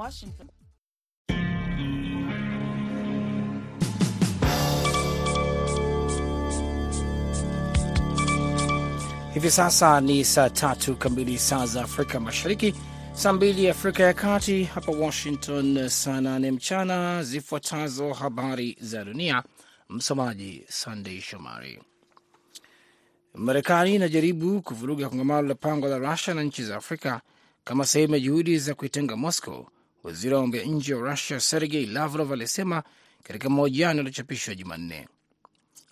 Washington. 0.00 0.48
Hivi 9.34 9.50
sasa 9.50 10.00
ni 10.00 10.24
saa 10.24 10.50
tatu 10.50 10.96
kamili 10.96 11.38
saa 11.38 11.66
za 11.66 11.82
Afrika 11.82 12.20
Mashariki, 12.20 12.74
saa 13.12 13.32
mbili 13.32 13.70
Afrika 13.70 14.02
ya 14.02 14.14
Kati, 14.14 14.64
hapa 14.64 14.92
Washington 14.92 15.88
saa 15.88 16.20
nane 16.20 16.50
mchana. 16.50 17.22
Zifuatazo 17.22 18.12
habari 18.12 18.76
za 18.80 19.04
dunia, 19.04 19.42
msomaji 19.88 20.64
Sandei 20.68 21.20
Shomari. 21.20 21.78
Marekani 23.34 23.94
inajaribu 23.94 24.62
kuvuruga 24.62 25.08
kongamano 25.08 25.48
la 25.48 25.54
pango 25.54 25.88
la 25.88 25.98
Rusia 25.98 26.34
na 26.34 26.42
nchi 26.42 26.64
za 26.64 26.76
Afrika 26.76 27.20
kama 27.64 27.86
sehemu 27.86 28.14
ya 28.14 28.20
juhudi 28.20 28.58
za 28.58 28.74
kuitenga 28.74 29.16
Moscow. 29.16 29.66
Waziri 30.02 30.34
wa 30.34 30.40
mambo 30.40 30.56
ya 30.56 30.64
nje 30.64 30.94
wa 30.94 31.10
Rusia 31.10 31.40
Sergei 31.40 31.86
Lavrov 31.86 32.32
alisema 32.32 32.82
katika 33.22 33.48
mahojiano 33.48 33.96
yaliyochapishwa 33.98 34.54
Jumanne. 34.54 35.08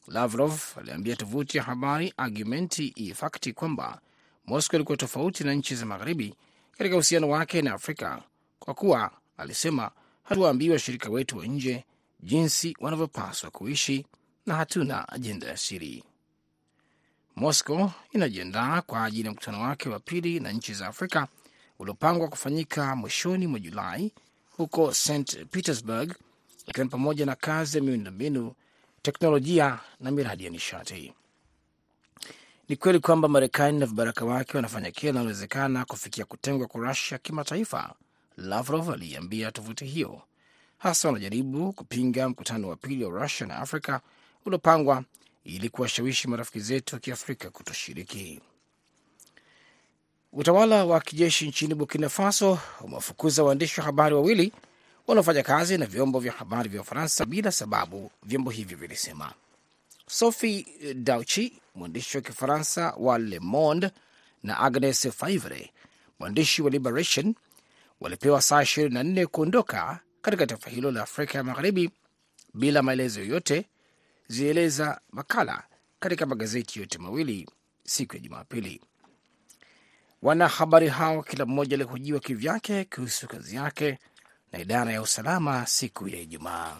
Lavrov 0.06 0.60
aliambia 0.76 1.16
tovuti 1.16 1.56
ya 1.56 1.62
habari 1.62 2.14
Argumenti 2.16 2.92
e 2.96 3.14
Fakti 3.14 3.52
kwamba 3.52 4.00
Moscow 4.46 4.76
ilikuwa 4.78 4.96
tofauti 4.96 5.44
na 5.44 5.52
nchi 5.54 5.74
za 5.74 5.86
magharibi 5.86 6.34
katika 6.78 6.96
uhusiano 6.96 7.28
wake 7.28 7.62
na 7.62 7.74
Afrika 7.74 8.22
kwa 8.58 8.74
kuwa, 8.74 9.10
alisema, 9.36 9.90
hatuwaambii 10.22 10.70
washirika 10.70 11.10
wetu 11.10 11.38
wa 11.38 11.46
nje 11.46 11.84
jinsi 12.20 12.76
wanavyopaswa 12.80 13.50
kuishi 13.50 14.06
na 14.46 14.54
hatuna 14.54 15.08
ajenda 15.08 15.46
ya 15.46 15.56
siri. 15.56 16.04
Moscow 17.36 17.90
inajiandaa 18.12 18.82
kwa 18.82 19.04
ajili 19.04 19.26
ya 19.26 19.32
mkutano 19.32 19.60
wake 19.62 19.88
wa 19.88 20.00
pili 20.00 20.40
na 20.40 20.52
nchi 20.52 20.74
za 20.74 20.86
Afrika 20.86 21.28
uliopangwa 21.78 22.28
kufanyika 22.28 22.96
mwishoni 22.96 23.46
mwa 23.46 23.60
Julai 23.60 24.12
huko 24.56 24.94
St 24.94 25.44
Petersburg, 25.50 26.14
ikiwa 26.66 26.84
ni 26.84 26.90
pamoja 26.90 27.26
na 27.26 27.34
kazi 27.34 27.78
ya 27.78 27.84
miundombinu 27.84 28.52
teknolojia 29.02 29.78
na 30.00 30.10
miradi 30.10 30.44
ya 30.44 30.50
nishati. 30.50 31.12
Ni 32.68 32.76
kweli 32.76 33.00
kwamba 33.00 33.28
Marekani 33.28 33.78
na 33.78 33.86
vibaraka 33.86 34.24
wake 34.24 34.56
wanafanya 34.56 34.90
kila 34.90 35.12
linalowezekana 35.12 35.84
kufikia 35.84 36.24
kutengwa 36.24 36.66
kwa 36.66 36.80
Rusia 36.88 37.18
kimataifa, 37.18 37.94
Lavrov 38.36 38.90
aliiambia 38.90 39.52
tovuti 39.52 39.84
hiyo. 39.84 40.22
Hasa 40.78 41.08
wanajaribu 41.08 41.72
kupinga 41.72 42.28
mkutano 42.28 42.68
wa 42.68 42.76
pili 42.76 43.04
wa 43.04 43.22
Rusia 43.22 43.46
na 43.46 43.56
Afrika 43.56 44.00
uliopangwa 44.46 45.04
ili 45.44 45.68
kuwashawishi 45.68 46.28
marafiki 46.28 46.60
zetu 46.60 46.94
wa 46.94 47.00
kiafrika 47.00 47.50
kutoshiriki. 47.50 48.40
Utawala 50.32 50.84
wa 50.84 51.00
kijeshi 51.00 51.48
nchini 51.48 51.74
Burkina 51.74 52.08
Faso 52.08 52.58
umewafukuza 52.80 53.42
waandishi 53.44 53.80
wa 53.80 53.86
habari 53.86 54.14
wawili 54.14 54.52
wanaofanya 55.06 55.42
kazi 55.42 55.78
na 55.78 55.86
vyombo 55.86 56.20
vya 56.20 56.32
habari 56.32 56.68
vya 56.68 56.80
Ufaransa 56.80 57.24
bila 57.26 57.52
sababu, 57.52 58.10
vyombo 58.22 58.50
hivyo 58.50 58.78
vilisema. 58.78 59.32
Sophie 60.06 60.66
Dauchi, 60.94 61.60
mwandishi 61.74 62.16
wa 62.16 62.22
Kifaransa 62.22 62.94
wa 62.98 63.18
Le 63.18 63.38
Monde, 63.40 63.90
na 64.42 64.58
Agnes 64.58 65.08
Faivre, 65.08 65.70
mwandishi 66.18 66.62
wa 66.62 66.70
Liberation, 66.70 67.34
walipewa 68.00 68.42
saa 68.42 68.62
24 68.62 69.26
kuondoka 69.26 70.00
katika 70.22 70.46
taifa 70.46 70.70
hilo 70.70 70.90
la 70.90 71.02
Afrika 71.02 71.38
ya 71.38 71.44
Magharibi 71.44 71.90
bila 72.54 72.82
maelezo 72.82 73.20
yoyote, 73.20 73.64
zilieleza 74.28 75.00
makala 75.10 75.62
katika 76.00 76.26
magazeti 76.26 76.80
yote 76.80 76.98
mawili 76.98 77.48
siku 77.84 78.16
ya 78.16 78.20
Jumapili. 78.22 78.80
Wanahabari 80.22 80.88
hao 80.88 81.22
kila 81.22 81.46
mmoja 81.46 81.74
alihojiwa 81.76 82.20
kivyake 82.20 82.84
kuhusu 82.84 83.28
kazi 83.28 83.56
yake 83.56 83.98
na 84.52 84.58
idara 84.58 84.92
ya 84.92 85.02
usalama 85.02 85.66
siku 85.66 86.08
ya 86.08 86.20
Ijumaa. 86.20 86.76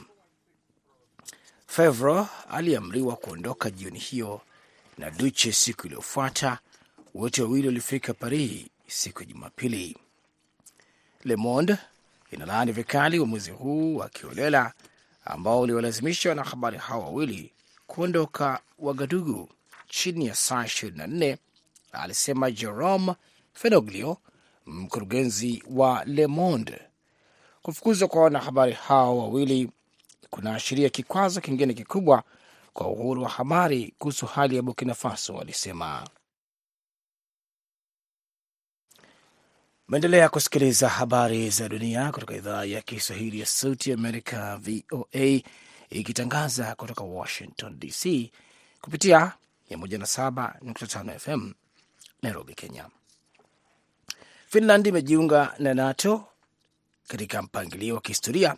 Fevro 1.67 2.29
aliamriwa 2.51 3.17
kuondoka 3.17 3.71
jioni 3.71 3.99
hiyo 3.99 4.41
na 4.99 5.11
Duche 5.11 5.53
siku 5.53 5.87
iliyofuata. 5.87 6.59
Wote 7.15 7.43
wawili 7.43 7.67
walifika 7.69 8.15
Paris 8.15 8.67
siku 8.87 9.21
ya 9.21 9.27
Jumapili. 9.27 9.97
Le 11.25 11.37
Monde 11.37 11.77
inalaani 12.31 12.73
vikali 12.73 13.19
uamuzi 13.19 13.51
huu 13.51 13.97
wa 13.97 14.09
kiolela 14.09 14.73
ambao 15.25 15.61
uliwalazimisha 15.61 16.29
wanahabari 16.29 16.79
hao 16.79 17.01
wawili 17.03 17.53
kuondoka 17.87 18.61
Wagadugu 18.79 19.49
chini 19.89 20.27
ya 20.27 20.35
saa 20.35 20.63
24, 20.65 21.37
alisema 21.93 22.51
Jerome 22.51 23.15
Fenoglio, 23.59 24.17
mkurugenzi 24.67 25.63
wa 25.71 26.05
Le 26.05 26.27
Monde. 26.27 26.81
Kufukuzwa 27.63 28.09
kwa 28.09 28.23
wanahabari 28.23 28.73
hao 28.73 29.19
wawili 29.19 29.71
kunaashiria 30.31 30.89
kikwazo 30.89 31.41
kingine 31.41 31.75
kikubwa 31.75 32.23
kwa 32.73 32.87
uhuru 32.89 33.23
wa 33.23 33.29
habari 33.29 33.95
kuhusu 33.99 34.27
hali 34.27 34.57
ya 34.57 34.63
Burkina 34.63 34.95
Faso, 34.95 35.35
walisema. 35.35 36.09
Maendelea 39.89 40.29
kusikiliza 40.29 40.89
habari 40.89 41.51
za 41.51 41.69
dunia 41.69 42.13
kutoka 42.13 42.35
idhaa 42.37 42.65
ya 42.65 42.83
Kiswahili 42.83 43.41
ya 43.41 43.47
Sauti 43.47 43.93
Amerika, 43.93 44.57
VOA, 44.57 45.41
ikitangaza 45.91 46.75
kutoka 46.75 47.05
Washington 47.05 47.79
DC 47.79 48.31
kupitia 48.81 49.33
107.5 49.71 51.19
FM 51.19 51.53
Nairobi, 52.23 52.55
Kenya. 52.55 52.89
Finland 54.51 54.87
imejiunga 54.87 55.55
na 55.59 55.75
NATO 55.75 56.25
katika 57.09 57.43
mpangilio 57.43 57.95
wa 57.95 58.01
kihistoria 58.01 58.57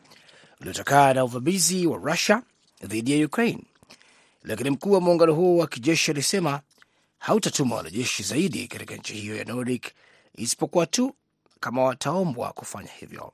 uliotokana 0.61 1.15
na 1.15 1.25
uvamizi 1.25 1.87
wa 1.87 1.97
Rusia 1.99 2.43
dhidi 2.84 3.21
ya 3.21 3.27
Ukraine, 3.27 3.65
lakini 4.43 4.71
mkuu 4.71 4.93
wa 4.93 5.01
muungano 5.01 5.34
huo 5.34 5.56
wa 5.56 5.67
kijeshi 5.67 6.11
alisema 6.11 6.61
hautatuma 7.19 7.77
wanajeshi 7.77 8.23
zaidi 8.23 8.69
katika 8.69 8.95
nchi 8.97 9.15
hiyo 9.15 9.37
ya 9.37 9.45
Nordic 9.45 9.87
isipokuwa 10.34 10.87
tu 10.87 11.15
kama 11.61 11.84
wataombwa 11.84 12.53
kufanya 12.53 12.91
hivyo. 13.01 13.33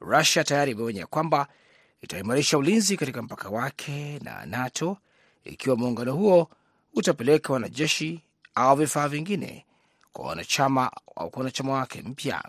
Rusia 0.00 0.44
tayari 0.44 0.72
imeonya 0.72 1.06
kwamba 1.06 1.46
itaimarisha 2.02 2.58
ulinzi 2.58 2.96
katika 2.96 3.22
mpaka 3.22 3.48
wake 3.48 4.18
na 4.22 4.46
NATO 4.46 4.96
ikiwa 5.44 5.76
muungano 5.76 6.12
huo 6.14 6.50
utapeleka 6.94 7.52
wanajeshi 7.52 8.20
au 8.54 8.76
vifaa 8.76 9.08
vingine 9.08 9.66
kwa 10.14 10.26
wanachama 10.26 10.90
au 11.16 11.30
kwa 11.30 11.38
wanachama 11.40 11.72
wake 11.72 12.02
mpya. 12.02 12.44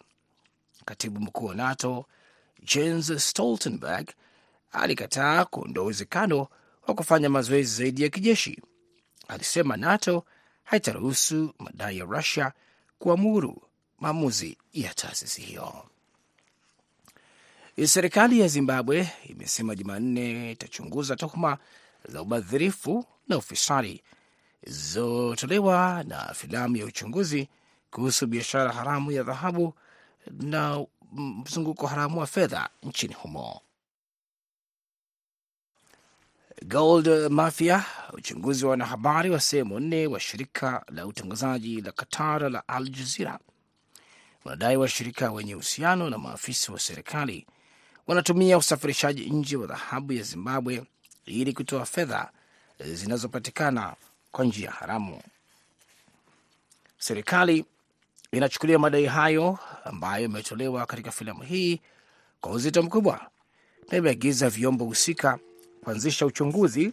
Katibu 0.86 1.20
mkuu 1.20 1.46
wa 1.46 1.56
NATO 1.56 2.06
Jens 2.64 3.30
Stoltenberg 3.30 4.10
alikataa 4.72 5.46
kuondoa 5.46 5.84
uwezekano 5.84 6.48
wa 6.88 6.94
kufanya 6.94 7.30
mazoezi 7.30 7.76
zaidi 7.76 8.04
ya 8.04 8.10
kijeshi. 8.10 8.62
Alisema 9.28 9.78
NATO 9.78 10.24
haitaruhusu 10.64 11.54
madai 11.60 11.98
ya 11.98 12.06
Rusia 12.06 12.52
kuamuru 13.00 13.62
maamuzi 14.00 14.58
ya 14.74 14.94
taasisi 14.94 15.42
hiyo. 15.42 15.86
Serikali 17.86 18.40
ya 18.40 18.48
Zimbabwe 18.48 19.10
imesema 19.30 19.76
Jumanne 19.76 20.52
itachunguza 20.52 21.16
tuhuma 21.16 21.58
za 22.10 22.22
ubadhirifu 22.22 23.06
na 23.28 23.38
ufisadi 23.38 24.04
zilizotolewa 24.66 26.04
na 26.08 26.34
filamu 26.34 26.78
ya 26.78 26.86
uchunguzi 26.86 27.50
kuhusu 27.92 28.28
biashara 28.28 28.72
haramu 28.72 29.12
ya 29.12 29.24
dhahabu 29.24 29.74
na 30.32 30.86
mzunguko 31.12 31.88
haramu 31.88 32.20
wa 32.20 32.28
fedha 32.28 32.70
nchini 32.84 33.14
humo. 33.14 33.62
Gold 36.66 37.08
Mafia, 37.32 37.86
uchunguzi 38.14 38.66
wa 38.66 38.72
wanahabari 38.72 39.30
wa 39.30 39.40
sehemu 39.40 39.80
nne 39.80 40.08
wa 40.08 40.20
shirika 40.20 40.86
la 40.92 41.06
utangazaji 41.08 41.82
la 41.82 41.92
Qatar 41.92 42.50
la 42.52 42.68
Al 42.68 42.90
Jazira 42.90 43.40
wanadai 44.46 44.78
washirika 44.78 45.32
wenye 45.32 45.56
uhusiano 45.56 46.10
na 46.10 46.18
maafisa 46.18 46.74
wa 46.74 46.80
serikali 46.80 47.48
wanatumia 48.08 48.58
usafirishaji 48.58 49.30
nje 49.30 49.56
wa 49.58 49.68
dhahabu 49.68 50.14
ya 50.14 50.24
Zimbabwe 50.24 50.84
ili 51.26 51.54
kutoa 51.54 51.86
fedha 51.86 52.32
zinazopatikana 52.80 53.96
kwa 54.36 54.46
njia 54.46 54.72
haramu. 54.72 55.22
Serikali 56.98 57.66
inachukulia 58.32 58.80
madai 58.80 59.06
hayo 59.06 59.60
ambayo 59.86 60.26
imetolewa 60.26 60.86
katika 60.86 61.12
filamu 61.12 61.44
hii 61.44 61.82
kwa 62.42 62.52
uzito 62.52 62.84
mkubwa 62.84 63.30
na 63.92 63.98
imeagiza 63.98 64.50
vyombo 64.50 64.86
husika 64.86 65.40
kuanzisha 65.84 66.26
uchunguzi 66.26 66.92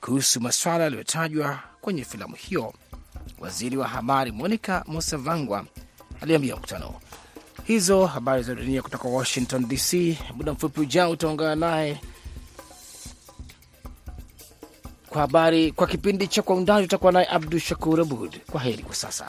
kuhusu 0.00 0.40
maswala 0.40 0.84
yaliyotajwa 0.84 1.58
kwenye 1.80 2.04
filamu 2.04 2.34
hiyo. 2.36 2.74
Waziri 3.38 3.76
wa 3.76 3.88
habari 3.88 4.32
Monica 4.32 4.82
Musavangwa 4.86 5.66
aliambia 6.20 6.56
mkutano. 6.56 6.94
Hizo 7.64 8.06
habari 8.06 8.42
za 8.42 8.54
dunia 8.54 8.82
kutoka 8.82 9.08
Washington 9.08 9.68
DC. 9.68 10.18
Muda 10.34 10.52
mfupi 10.52 10.80
ujao 10.80 11.10
utaungana 11.10 11.56
naye 11.56 12.00
kwa 15.14 15.20
habari 15.22 15.72
kwa 15.72 15.86
kipindi 15.86 16.26
cha 16.28 16.42
Kwa 16.42 16.56
Undani. 16.56 16.84
Utakuwa 16.84 17.12
naye 17.12 17.26
Abdu 17.30 17.58
Shakur 17.58 18.00
Abud. 18.00 18.36
Kwa 18.50 18.60
heri 18.60 18.82
kwa 18.82 18.94
sasa. 18.94 19.28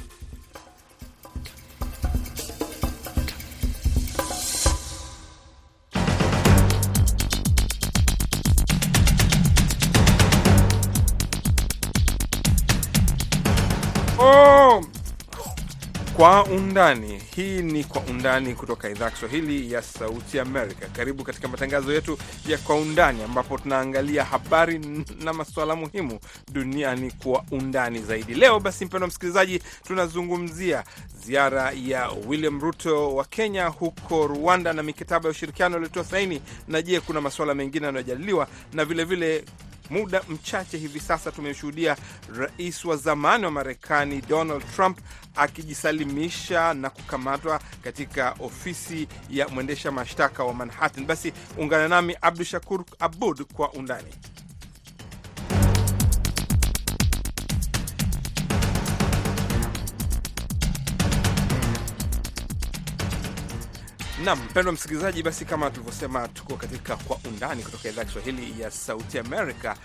Kwa 16.26 16.44
undani. 16.46 17.22
Hii 17.36 17.62
ni 17.62 17.84
Kwa 17.84 18.02
Undani 18.02 18.56
kutoka 18.56 18.90
idhaa 18.90 19.10
Kiswahili 19.12 19.72
ya 19.74 19.82
Sauti 19.82 20.40
Amerika. 20.40 20.88
Karibu 20.88 21.24
katika 21.24 21.48
matangazo 21.48 21.94
yetu 21.94 22.18
ya 22.48 22.58
Kwa 22.58 22.76
Undani, 22.76 23.24
ambapo 23.24 23.58
tunaangalia 23.58 24.24
habari 24.24 24.80
na 25.24 25.34
masuala 25.34 25.76
muhimu 25.76 26.20
duniani 26.52 27.12
kwa 27.12 27.44
undani 27.52 28.00
zaidi. 28.02 28.34
Leo 28.34 28.60
basi, 28.60 28.86
mpendwa 28.86 29.08
msikilizaji, 29.08 29.62
tunazungumzia 29.88 30.84
ziara 31.26 31.72
ya 31.72 32.10
William 32.28 32.62
Ruto 32.62 33.16
wa 33.16 33.26
Kenya 33.26 33.68
huko 33.68 34.28
Rwanda 34.28 34.74
na 34.74 34.84
mikataba 34.84 35.26
ya 35.30 35.32
ushirikiano 35.32 35.76
uliotoa 35.78 36.04
saini, 36.04 36.42
na 36.68 36.82
je, 36.82 37.00
kuna 37.00 37.22
masuala 37.22 37.56
mengine 37.56 37.86
yanayojadiliwa 37.86 38.48
na 38.74 38.86
vilevile 38.86 39.38
vile 39.40 39.46
Muda 39.90 40.22
mchache 40.30 40.78
hivi 40.78 41.00
sasa 41.00 41.32
tumeshuhudia 41.32 41.98
rais 42.38 42.86
wa 42.86 42.96
zamani 42.98 43.46
wa 43.46 43.52
Marekani 43.52 44.22
Donald 44.22 44.64
Trump 44.76 45.00
akijisalimisha 45.36 46.74
na 46.74 46.90
kukamatwa 46.90 47.60
katika 47.84 48.36
ofisi 48.40 49.08
ya 49.30 49.48
mwendesha 49.48 49.92
mashtaka 49.92 50.44
wa 50.44 50.54
Manhattan. 50.54 51.06
Basi 51.06 51.34
ungana 51.58 51.88
nami 51.88 52.16
Abdu 52.22 52.44
Shakur 52.44 52.84
Abud 53.00 53.42
kwa 53.54 53.72
undani. 53.74 54.14
Nam 64.26 64.40
mpendwa 64.44 64.74
msikilizaji, 64.74 65.24
basi 65.24 65.46
kama 65.46 65.70
tulivyosema, 65.70 66.28
tuko 66.28 66.56
katika 66.56 66.96
Kwa 66.96 67.20
Undani 67.30 67.64
kutoka 67.64 67.90
idhaa 67.90 68.02
ya 68.02 68.06
Kiswahili 68.06 68.62
ya 68.62 68.72
Sauti 68.72 69.20
Amerika 69.20 69.76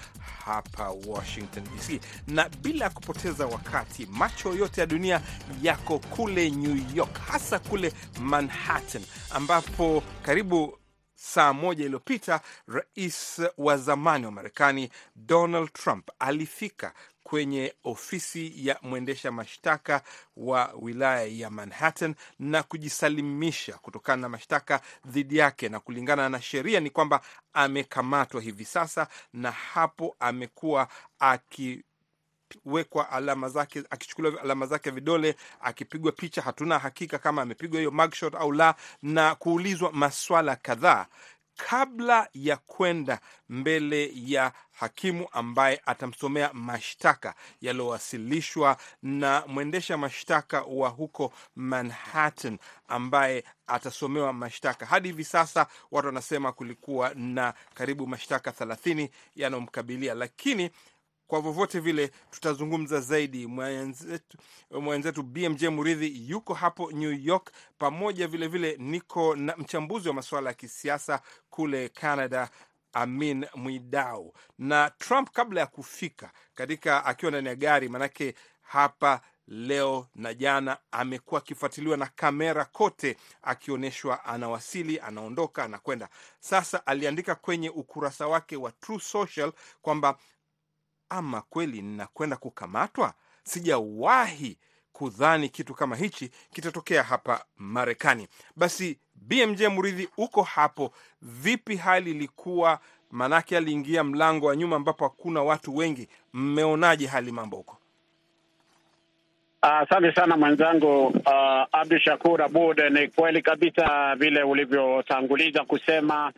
hapa 0.44 0.90
Washington 1.06 1.64
DC, 1.64 2.00
na 2.28 2.48
bila 2.48 2.90
kupoteza 2.90 3.46
wakati, 3.46 4.06
macho 4.06 4.52
yote 4.54 4.80
ya 4.80 4.86
dunia 4.86 5.20
yako 5.62 5.98
kule 5.98 6.50
New 6.50 6.76
York, 6.94 7.20
hasa 7.28 7.58
kule 7.58 7.92
Manhattan, 8.20 9.02
ambapo 9.30 10.02
karibu 10.22 10.78
saa 11.22 11.52
moja 11.52 11.84
iliyopita 11.84 12.40
rais 12.68 13.40
wa 13.58 13.76
zamani 13.76 14.26
wa 14.26 14.32
Marekani 14.32 14.90
Donald 15.16 15.72
Trump 15.72 16.08
alifika 16.18 16.92
kwenye 17.22 17.74
ofisi 17.84 18.66
ya 18.66 18.78
mwendesha 18.82 19.32
mashtaka 19.32 20.02
wa 20.36 20.72
wilaya 20.80 21.24
ya 21.24 21.50
Manhattan 21.50 22.14
na 22.38 22.62
kujisalimisha 22.62 23.72
kutokana 23.72 24.22
na 24.22 24.28
mashtaka 24.28 24.80
dhidi 25.06 25.36
yake, 25.36 25.68
na 25.68 25.80
kulingana 25.80 26.28
na 26.28 26.40
sheria 26.42 26.80
ni 26.80 26.90
kwamba 26.90 27.20
amekamatwa 27.52 28.40
hivi 28.40 28.64
sasa, 28.64 29.06
na 29.32 29.50
hapo 29.50 30.16
amekuwa 30.20 30.88
aki 31.18 31.82
wekwa 32.64 33.10
alama 33.10 33.48
zake, 33.48 33.82
akichukuliwa 33.90 34.42
alama 34.42 34.66
zake 34.66 34.90
vidole, 34.90 35.36
akipigwa 35.60 36.12
picha. 36.12 36.42
Hatuna 36.42 36.78
hakika 36.78 37.18
kama 37.18 37.42
amepigwa 37.42 37.78
hiyo 37.78 37.90
mugshot 37.90 38.34
au 38.38 38.52
la, 38.52 38.74
na 39.02 39.34
kuulizwa 39.34 39.92
maswala 39.92 40.56
kadhaa 40.56 41.06
kabla 41.68 42.28
ya 42.34 42.56
kwenda 42.56 43.20
mbele 43.48 44.12
ya 44.14 44.52
hakimu 44.72 45.28
ambaye 45.32 45.80
atamsomea 45.86 46.50
mashtaka 46.52 47.34
yaliyowasilishwa 47.60 48.76
na 49.02 49.44
mwendesha 49.46 49.96
mashtaka 49.96 50.62
wa 50.62 50.88
huko 50.88 51.32
Manhattan 51.56 52.58
ambaye 52.88 53.44
atasomewa 53.66 54.32
mashtaka. 54.32 54.86
Hadi 54.86 55.08
hivi 55.08 55.24
sasa 55.24 55.66
watu 55.90 56.06
wanasema 56.06 56.52
kulikuwa 56.52 57.14
na 57.14 57.54
karibu 57.74 58.06
mashtaka 58.06 58.52
thelathini 58.52 59.10
yanayomkabilia, 59.36 60.14
lakini 60.14 60.70
kwa 61.30 61.40
vyovyote 61.40 61.80
vile 61.80 62.10
tutazungumza 62.30 63.00
zaidi. 63.00 63.46
Mwenzetu, 64.70 65.22
BMJ 65.22 65.64
Muridhi 65.64 66.30
yuko 66.30 66.54
hapo 66.54 66.92
New 66.92 67.12
York, 67.12 67.50
pamoja 67.78 68.26
vilevile 68.28 68.72
vile 68.72 68.90
niko 68.90 69.36
na 69.36 69.56
mchambuzi 69.56 70.08
wa 70.08 70.14
masuala 70.14 70.50
ya 70.50 70.54
kisiasa 70.54 71.20
kule 71.50 71.88
Canada 71.88 72.50
Amin 72.92 73.46
Mwidau. 73.54 74.34
Na 74.58 74.90
Trump 74.90 75.30
kabla 75.30 75.60
ya 75.60 75.66
kufika 75.66 76.30
katika 76.54 77.04
akiwa 77.04 77.30
ndani 77.30 77.48
ya 77.48 77.54
gari, 77.54 77.88
manake 77.88 78.34
hapa 78.62 79.20
leo 79.48 80.06
na 80.14 80.34
jana 80.34 80.78
amekuwa 80.90 81.40
akifuatiliwa 81.40 81.96
na 81.96 82.06
kamera 82.06 82.64
kote, 82.64 83.16
akionyeshwa 83.42 84.24
anawasili, 84.24 85.00
anaondoka, 85.00 85.64
anakwenda. 85.64 86.08
Sasa 86.40 86.86
aliandika 86.86 87.34
kwenye 87.34 87.70
ukurasa 87.70 88.26
wake 88.26 88.56
wa 88.56 88.72
True 88.72 89.00
Social 89.00 89.52
kwamba 89.82 90.18
ama 91.10 91.40
kweli 91.40 91.82
ninakwenda 91.82 92.36
kukamatwa. 92.36 93.14
Sijawahi 93.42 94.58
kudhani 94.92 95.48
kitu 95.48 95.74
kama 95.74 95.96
hichi 95.96 96.30
kitatokea 96.52 97.02
hapa 97.02 97.44
Marekani. 97.56 98.28
Basi 98.56 98.98
BMJ 99.14 99.62
Muridhi, 99.62 100.08
uko 100.16 100.42
hapo, 100.42 100.92
vipi 101.22 101.76
hali 101.76 102.10
ilikuwa? 102.10 102.80
Maanake 103.10 103.56
aliingia 103.56 104.04
mlango 104.04 104.46
wa 104.46 104.56
nyuma 104.56 104.76
ambapo 104.76 105.04
hakuna 105.04 105.42
watu 105.42 105.76
wengi. 105.76 106.08
Mmeonaje 106.32 107.06
hali 107.06 107.32
mambo 107.32 107.56
huko? 107.56 107.76
Asante 109.62 110.08
uh, 110.08 110.14
sana 110.14 110.36
mwenzangu 110.36 111.06
uh, 111.06 111.22
Abdu 111.72 111.98
Shakur 111.98 112.42
Abud. 112.42 112.80
Ni 112.90 113.08
kweli 113.08 113.42
kabisa 113.42 114.14
vile 114.16 114.42
ulivyotanguliza 114.42 115.64
kusema 115.64 116.32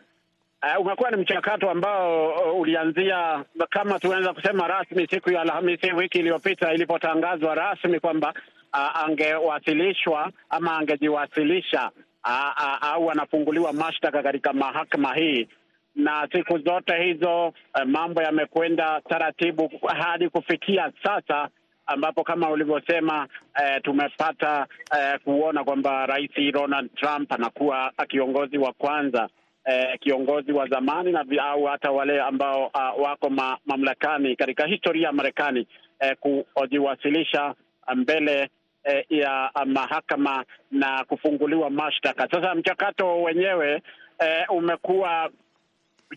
Uh, 0.63 0.81
umekuwa 0.81 1.11
ni 1.11 1.17
mchakato 1.17 1.71
ambao 1.71 2.29
uh, 2.29 2.61
ulianzia 2.61 3.45
kama 3.71 3.99
tunaweza 3.99 4.33
kusema 4.33 4.69
rasmi 4.69 5.07
siku 5.11 5.31
ya 5.31 5.41
Alhamisi 5.41 5.93
wiki 5.93 6.19
iliyopita 6.19 6.73
ilipotangazwa 6.75 7.55
rasmi 7.55 8.01
kwamba 8.01 8.35
uh, 8.73 9.03
angewasilishwa 9.05 10.33
ama 10.51 10.79
angejiwasilisha 10.79 11.91
uh, 12.25 12.31
uh, 12.57 12.85
au 12.93 13.11
anafunguliwa 13.11 13.73
mashtaka 13.73 14.23
katika 14.23 14.53
mahakama 14.53 15.15
hii, 15.15 15.49
na 15.95 16.29
siku 16.33 16.59
zote 16.59 17.03
hizo 17.03 17.47
uh, 17.49 17.55
mambo 17.87 18.23
yamekwenda 18.23 19.01
taratibu 19.09 19.71
hadi 19.99 20.29
kufikia 20.29 20.93
sasa 21.03 21.49
ambapo 21.87 22.25
kama 22.25 22.51
ulivyosema 22.51 23.29
uh, 23.61 23.83
tumepata 23.83 24.67
uh, 24.93 25.23
kuona 25.25 25.65
kwamba 25.65 26.07
Rais 26.07 26.53
Donald 26.53 26.95
Trump 26.95 27.33
anakuwa 27.33 27.93
kiongozi 28.09 28.59
wa 28.59 28.73
kwanza 28.73 29.29
Eh, 29.65 29.99
kiongozi 30.01 30.53
wa 30.53 30.67
zamani 30.69 31.13
na 31.13 31.25
au 31.45 31.65
hata 31.65 31.91
wale 31.91 32.21
ambao 32.21 32.67
uh, 32.67 33.03
wako 33.03 33.31
ma, 33.31 33.59
mamlakani 33.67 34.37
katika 34.37 34.67
historia 34.67 35.07
ya 35.07 35.13
Marekani 35.13 35.67
eh, 36.01 36.17
kujiwasilisha 36.55 37.55
mbele 37.95 38.49
eh, 38.85 39.05
ya 39.11 39.51
mahakama 39.67 40.45
na 40.71 41.05
kufunguliwa 41.05 41.71
mashtaka. 41.71 42.29
Sasa 42.31 42.55
mchakato 42.55 43.23
wenyewe 43.23 43.83
eh, 44.19 44.45
umekuwa 44.49 45.31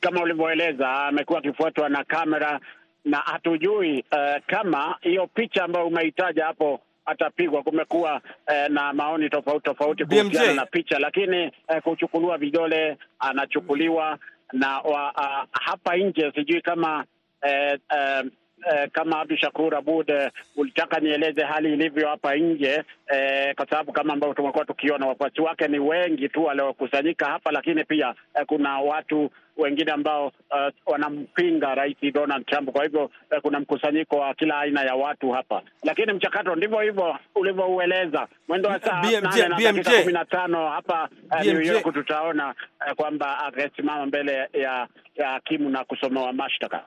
kama 0.02 0.22
ulivyoeleza, 0.22 0.90
amekuwa 1.06 1.40
akifuatwa 1.40 1.90
na 1.90 2.04
kamera 2.04 2.60
na 3.06 3.18
hatujui 3.18 4.06
uh, 4.12 4.44
kama 4.48 4.98
hiyo 5.02 5.28
picha 5.28 5.64
ambayo 5.64 5.88
umeitaja 5.88 6.46
hapo 6.46 6.80
atapigwa. 7.06 7.64
Kumekuwa 7.64 8.22
eh, 8.48 8.70
na 8.70 8.94
maoni 8.94 9.30
tofauti 9.30 9.64
tofauti 9.64 10.06
kuhusiana 10.06 10.54
na 10.54 10.66
picha, 10.66 11.00
lakini 11.00 11.38
eh, 11.68 11.82
kuchukuliwa 11.84 12.38
vidole 12.38 12.98
anachukuliwa 13.20 14.18
na 14.54 14.80
wa, 14.80 15.12
uh, 15.14 15.48
hapa 15.52 15.96
nje 15.98 16.32
sijui 16.36 16.62
kama 16.62 17.06
eh, 17.42 17.80
eh, 17.98 18.24
eh, 18.72 18.90
kama 18.92 19.20
Abdu 19.20 19.38
Shakur 19.38 19.76
Abud 19.76 20.10
eh, 20.10 20.32
ulitaka 20.56 21.00
nieleze 21.00 21.44
hali 21.44 21.74
ilivyo 21.74 22.08
hapa 22.08 22.36
nje 22.36 22.84
eh, 23.08 23.56
kwa 23.56 23.68
sababu 23.70 23.92
kama 23.92 24.14
ambavyo 24.14 24.34
tumekuwa 24.34 24.66
tukiona 24.66 25.06
wafuasi 25.08 25.42
wake 25.42 25.68
ni 25.68 25.80
wengi 25.80 26.30
tu 26.30 26.44
waliokusanyika 26.44 27.26
hapa, 27.26 27.52
lakini 27.52 27.84
pia 27.84 28.14
eh, 28.40 28.46
kuna 28.46 28.80
watu 28.80 29.30
wengine 29.58 29.92
ambao 29.92 30.26
uh, 30.28 30.68
wanampinga 30.86 31.76
Rais 31.76 31.98
Donald 32.14 32.46
Trump. 32.46 32.70
Kwa 32.72 32.84
hivyo 32.84 33.04
uh, 33.06 33.38
kuna 33.42 33.60
mkusanyiko 33.60 34.16
wa 34.18 34.34
kila 34.34 34.60
aina 34.60 34.82
ya 34.82 34.96
watu 34.96 35.32
hapa, 35.32 35.62
lakini 35.84 36.14
mchakato 36.14 36.56
ndivyo 36.56 36.80
hivyo 36.80 37.18
ulivyoueleza. 37.36 38.28
Mwendo 38.48 38.70
wa 38.70 38.80
saa 38.80 39.02
nane 39.02 39.22
na 39.22 39.58
dakika 39.72 39.92
kumi 40.02 40.14
na 40.14 40.26
tano 40.26 40.68
hapa 40.70 41.10
uh, 41.32 41.42
New 41.42 41.62
York 41.62 41.94
tutaona 41.94 42.56
uh, 42.88 42.94
kwamba 42.94 43.40
akisimama 43.40 44.06
mbele 44.06 44.50
ya 44.54 44.88
ya 45.16 45.30
hakimu 45.30 45.70
na 45.70 45.84
kusomewa 45.84 46.34
mashtaka. 46.34 46.86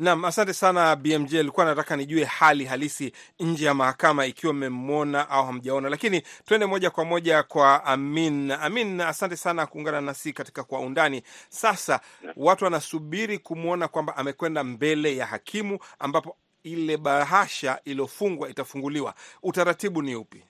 Naam, 0.00 0.24
asante 0.24 0.52
sana 0.52 0.96
BMJ. 0.96 1.34
Alikuwa 1.34 1.66
nataka 1.66 1.96
nijue 1.96 2.24
hali 2.24 2.64
halisi 2.64 3.12
nje 3.40 3.66
ya 3.66 3.74
mahakama, 3.74 4.26
ikiwa 4.26 4.52
mmemwona 4.52 5.30
au 5.30 5.44
hamjaona, 5.46 5.88
lakini 5.88 6.22
twende 6.44 6.66
moja 6.66 6.90
kwa 6.90 7.04
moja 7.04 7.42
kwa 7.42 7.84
Amin. 7.84 8.50
Amin, 8.50 9.00
asante 9.00 9.36
sana 9.36 9.66
kuungana 9.66 10.00
nasi 10.00 10.32
katika 10.32 10.64
kwa 10.64 10.80
undani. 10.80 11.22
Sasa 11.48 12.00
watu 12.36 12.64
wanasubiri 12.64 13.38
kumwona 13.38 13.88
kwamba 13.88 14.16
amekwenda 14.16 14.64
mbele 14.64 15.16
ya 15.16 15.26
hakimu, 15.26 15.78
ambapo 15.98 16.36
ile 16.62 16.96
bahasha 16.96 17.80
iliyofungwa 17.84 18.48
itafunguliwa. 18.50 19.14
Utaratibu 19.42 20.02
ni 20.02 20.14
upi? 20.16 20.42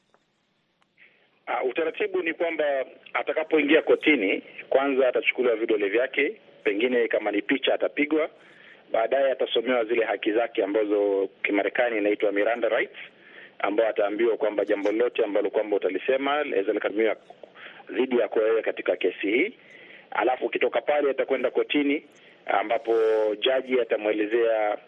Uh, 1.63 1.71
utaratibu 1.71 2.23
ni 2.23 2.35
kwamba 2.35 2.65
atakapoingia 3.15 3.83
kotini, 3.83 4.43
kwanza 4.69 5.09
atachukuliwa 5.09 5.57
vidole 5.57 5.89
vyake, 5.89 6.41
pengine 6.65 7.09
kama 7.09 7.31
ni 7.31 7.43
picha 7.43 7.75
atapigwa 7.75 8.31
baadaye 8.93 9.33
atasomewa 9.33 9.85
zile 9.85 10.05
haki 10.05 10.33
zake 10.33 10.65
ambazo 10.65 11.29
kimarekani 11.43 11.99
inaitwa 11.99 12.33
Miranda 12.33 12.69
rights, 12.69 12.99
ambao 13.59 13.89
ataambiwa 13.89 14.37
kwamba 14.37 14.65
jambo 14.65 14.93
lolote 14.93 15.25
ambalo 15.25 15.51
kwamba 15.51 15.77
utalisema 15.77 16.43
linaweza 16.45 16.73
likatumiwa 16.73 17.17
dhidi 17.91 18.19
yako 18.19 18.39
wewe 18.39 18.63
katika 18.63 18.97
kesi 18.97 19.31
hii. 19.31 19.55
Alafu 20.11 20.47
ukitoka 20.47 20.81
pale 20.81 21.11
atakwenda 21.11 21.51
kotini 21.51 22.05
ambapo 22.47 22.95
jaji 23.41 23.81
atamwelezea 23.81 24.79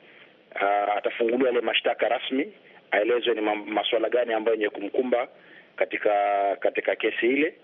uh, 0.55 0.97
atafunguliwa 0.97 1.49
yale 1.49 1.61
mashtaka 1.61 2.09
rasmi, 2.09 2.53
aelezwe 2.91 3.35
ni 3.35 3.41
masuala 3.67 4.09
gani 4.09 4.33
ambayo 4.33 4.57
yenye 4.57 4.69
kumkumba 4.71 5.29
katika 5.77 6.13
katika 6.61 6.97
kesi 6.97 7.27
ile. 7.27 7.55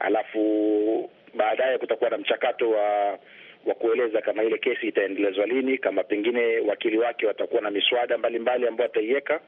Alafu 0.00 1.10
baadaye 1.34 1.78
kutakuwa 1.78 2.10
na 2.10 2.18
mchakato 2.18 2.70
wa 2.70 3.18
wa 3.66 3.74
kueleza 3.74 4.20
kama 4.22 4.42
ile 4.44 4.58
kesi 4.58 4.86
itaendelezwa 4.88 5.46
lini, 5.46 5.78
kama 5.78 6.04
pengine 6.04 6.58
wakili 6.60 6.98
wake 6.98 7.26
watakuwa 7.26 7.62
na 7.62 7.70
miswada 7.70 8.18
mbalimbali 8.18 8.66
ambayo 8.68 8.90
ataiweka. 8.90 9.40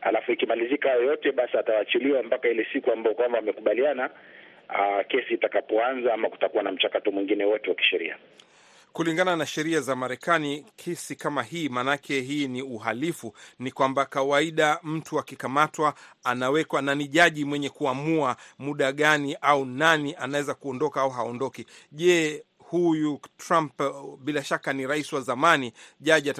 Alafu 0.00 0.32
ikimalizika 0.32 0.88
hayo 0.88 1.02
yote, 1.02 1.32
basi 1.32 1.56
atawachiliwa 1.56 2.22
mpaka 2.22 2.48
ile 2.48 2.66
siku 2.72 2.92
ambayo 2.92 3.14
kwamba 3.16 3.38
wamekubaliana 3.38 4.10
uh, 4.68 5.06
kesi 5.08 5.34
itakapoanza 5.34 6.14
ama 6.14 6.28
kutakuwa 6.30 6.62
na 6.62 6.72
mchakato 6.72 7.10
mwingine 7.10 7.44
wote 7.44 7.70
wa 7.70 7.76
kisheria. 7.76 8.16
Kulingana 8.92 9.36
na 9.36 9.46
sheria 9.46 9.80
za 9.80 9.96
Marekani, 9.96 10.66
kesi 10.76 11.16
kama 11.16 11.42
hii, 11.42 11.68
maanake 11.68 12.20
hii 12.20 12.48
ni 12.48 12.62
uhalifu, 12.62 13.34
ni 13.58 13.70
kwamba 13.70 14.04
kawaida 14.06 14.78
mtu 14.82 15.18
akikamatwa 15.18 15.94
anawekwa 16.24 16.82
na 16.82 16.94
ni 16.94 17.08
jaji 17.08 17.44
mwenye 17.44 17.70
kuamua 17.70 18.36
muda 18.58 18.92
gani 18.92 19.36
au 19.40 19.64
nani 19.64 20.14
anaweza 20.18 20.54
kuondoka 20.54 21.00
au 21.00 21.10
haondoki. 21.10 21.66
Je, 21.92 22.44
huyu 22.70 23.20
Trump 23.36 23.72
bila 24.20 24.44
shaka 24.44 24.72
ni 24.72 24.86
rais 24.86 25.12
wa 25.12 25.20
zamani, 25.20 25.72
jaji 26.00 26.32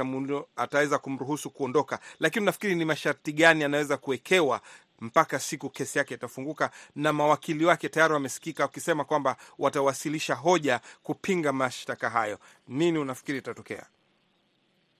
ataweza 0.56 0.98
kumruhusu 0.98 1.50
kuondoka, 1.50 1.98
lakini 2.20 2.46
nafikiri 2.46 2.74
ni 2.74 2.84
masharti 2.84 3.32
gani 3.32 3.64
anaweza 3.64 3.96
kuwekewa 3.96 4.60
mpaka 5.00 5.38
siku 5.38 5.70
kesi 5.70 5.98
yake 5.98 6.14
itafunguka, 6.14 6.70
na 6.96 7.12
mawakili 7.12 7.64
wake 7.64 7.88
tayari 7.88 8.12
wamesikika 8.14 8.62
wakisema 8.62 9.04
kwamba 9.04 9.36
watawasilisha 9.58 10.34
hoja 10.34 10.80
kupinga 11.02 11.52
mashtaka 11.52 12.10
hayo. 12.10 12.38
Nini 12.68 12.98
unafikiri 12.98 13.38
itatokea? 13.38 13.86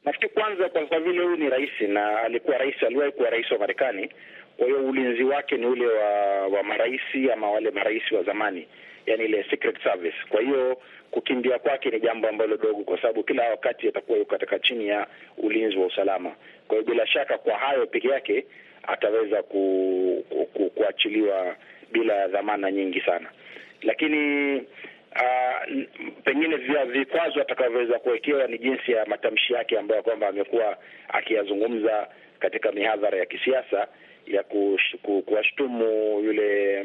Nafikiri 0.05 0.31
kwanza, 0.31 0.69
kwa 0.69 1.01
vile 1.01 1.23
huyu 1.25 1.37
ni 1.37 1.49
rais 1.51 1.71
na 1.89 2.21
alikuwa 2.21 2.59
rais, 2.59 2.83
aliwahi 2.83 3.13
kuwa 3.13 3.31
rais 3.31 3.51
wa 3.51 3.59
Marekani, 3.59 4.11
kwa 4.57 4.67
hiyo 4.67 4.87
ulinzi 4.87 5.23
wake 5.25 5.57
ni 5.57 5.67
ule 5.67 5.87
wa, 5.87 6.47
wa 6.47 6.63
maraisi 6.63 7.31
ama 7.33 7.51
wale 7.51 7.71
marais 7.71 8.13
wa 8.13 8.23
zamani, 8.23 8.69
yani 9.07 9.25
ile 9.25 9.47
secret 9.51 9.83
service. 9.83 10.17
Kwa 10.29 10.41
hiyo 10.41 10.79
kukimbia 11.11 11.59
kwake 11.59 11.91
ni 11.91 12.01
jambo 12.01 12.29
ambalo 12.29 12.57
dogo, 12.57 12.85
kwa 12.85 13.01
sababu 13.03 13.23
kila 13.25 13.51
wakati 13.51 13.89
atakuwa 13.89 14.19
yuko 14.19 14.31
katika 14.31 14.59
chini 14.59 14.89
ya 14.89 15.07
ulinzi 15.39 15.77
wa 15.77 15.87
usalama. 15.87 16.33
Kwa 16.69 16.77
hiyo 16.79 16.91
bila 16.91 17.07
shaka, 17.07 17.39
kwa 17.39 17.59
hayo 17.59 17.87
peke 17.87 18.09
yake 18.09 18.45
ataweza 18.83 19.43
ku, 19.43 20.25
ku, 20.29 20.47
ku, 20.47 20.71
kuachiliwa 20.71 21.57
bila 21.93 22.29
dhamana 22.29 22.71
nyingi 22.71 23.01
sana, 23.01 23.31
lakini 23.83 24.57
uh, 25.17 25.83
pengine 26.25 26.57
vya 26.57 26.85
vikwazo 26.87 27.41
atakavyoweza 27.41 27.99
kuwekewa 27.99 28.47
ni 28.47 28.59
jinsi 28.59 28.93
ya 28.93 29.07
matamshi 29.07 29.53
yake 29.53 29.79
ambayo 29.79 30.03
kwamba 30.03 30.29
amekuwa 30.29 30.77
akiyazungumza 31.09 32.09
katika 32.39 32.73
mihadhara 32.73 33.19
ya 33.19 33.27
kisiasa 33.27 33.89
ya 34.31 34.43
kuwashtumu 35.25 36.21
yule 36.25 36.85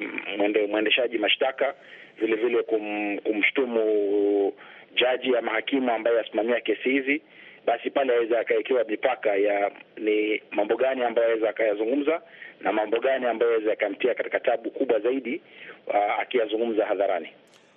mwendeshaji 0.69 1.17
mashtaka, 1.17 1.73
vile 2.19 2.35
vile 2.35 2.63
kum, 2.63 3.17
kumshtumu 3.19 4.53
jaji 4.95 5.37
ama 5.37 5.51
hakimu 5.51 5.91
ambaye 5.91 6.19
asimamia 6.19 6.59
kesi 6.61 6.89
hizi 6.89 7.21
basi 7.65 7.89
pale 7.89 8.13
aweza 8.15 8.39
akawekewa 8.39 8.83
mipaka 8.83 9.35
ya 9.35 9.71
ni 9.97 10.41
mambo 10.51 10.75
gani 10.77 11.03
ambayo 11.03 11.27
aweza 11.27 11.49
akayazungumza 11.49 12.21
na 12.61 12.73
mambo 12.73 12.99
gani 12.99 13.25
ambayo 13.25 13.51
aweza 13.51 13.71
akamtia 13.73 14.15
katika 14.15 14.39
tabu 14.39 14.71
kubwa 14.71 14.99
zaidi 14.99 15.41
uh, 15.87 16.19
akiyazungumza 16.21 16.85
hadharani. 16.85 17.29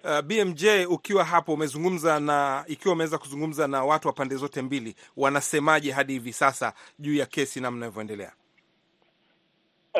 Uh, 0.04 0.20
BMJ 0.20 0.64
ukiwa 0.88 1.24
hapo 1.24 1.54
umezungumza 1.54 2.20
na 2.20 2.64
ikiwa 2.68 2.94
umeweza 2.94 3.18
kuzungumza 3.18 3.66
na 3.68 3.84
watu 3.84 4.08
wa 4.08 4.14
pande 4.14 4.34
zote 4.34 4.62
mbili, 4.62 4.94
wanasemaje 5.16 5.92
hadi 5.92 6.12
hivi 6.12 6.32
sasa 6.32 6.72
juu 6.98 7.14
ya 7.14 7.26
kesi 7.26 7.60
namna 7.60 7.86
inavyoendelea? 7.86 8.32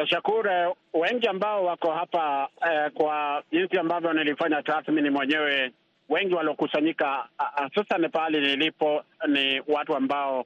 Shakur, 0.04 0.74
wengi 0.94 1.26
ambao 1.28 1.64
wako 1.64 1.90
hapa 1.92 2.48
eh, 2.70 2.90
kwa 2.94 3.42
jinsi 3.52 3.78
ambavyo 3.78 4.12
nilifanya 4.12 4.62
tathmini 4.62 5.10
mwenyewe 5.10 5.72
wengi 6.08 6.34
waliokusanyika 6.34 7.28
hususan 7.64 8.10
pahali 8.10 8.40
nilipo 8.40 9.02
ni 9.28 9.62
watu 9.68 9.96
ambao 9.96 10.44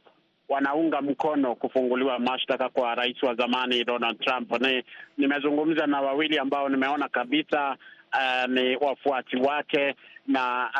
wanaunga 0.48 1.02
mkono 1.02 1.54
kufunguliwa 1.54 2.18
mashtaka 2.18 2.68
kwa 2.68 2.94
rais 2.94 3.22
wa 3.22 3.34
zamani 3.34 3.84
Donald 3.84 4.18
Trump. 4.20 4.60
Ni 4.60 4.84
nimezungumza 5.18 5.86
na 5.86 6.00
wawili 6.00 6.38
ambao 6.38 6.68
nimeona 6.68 7.08
kabisa 7.08 7.76
uh, 8.14 8.50
ni 8.50 8.76
wafuasi 8.76 9.36
wake 9.36 9.94
na 10.26 10.70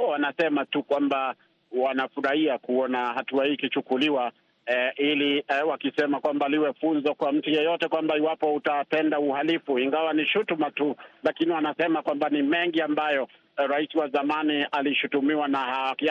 uh, 0.00 0.10
wanasema 0.10 0.64
tu 0.64 0.82
kwamba 0.82 1.34
wanafurahia 1.72 2.58
kuona 2.58 3.06
hatua 3.12 3.44
hii 3.44 3.52
ikichukuliwa 3.54 4.32
eh, 4.70 4.92
ili 4.96 5.36
eh, 5.38 5.66
wakisema 5.68 6.20
kwamba 6.20 6.48
liwe 6.48 6.72
funzo 6.72 7.14
kwa 7.14 7.32
mtu 7.32 7.50
yeyote 7.50 7.88
kwamba 7.88 8.16
iwapo 8.16 8.54
utatenda 8.54 9.18
uhalifu, 9.18 9.78
ingawa 9.78 10.12
ni 10.12 10.26
shutuma 10.26 10.70
tu, 10.70 10.96
lakini 11.22 11.52
wanasema 11.52 12.02
kwamba 12.02 12.28
ni 12.28 12.42
mengi 12.42 12.82
ambayo 12.82 13.28
rais 13.56 13.94
wa 13.94 14.08
zamani 14.08 14.66
alishutumiwa 14.72 15.48
na 15.48 15.58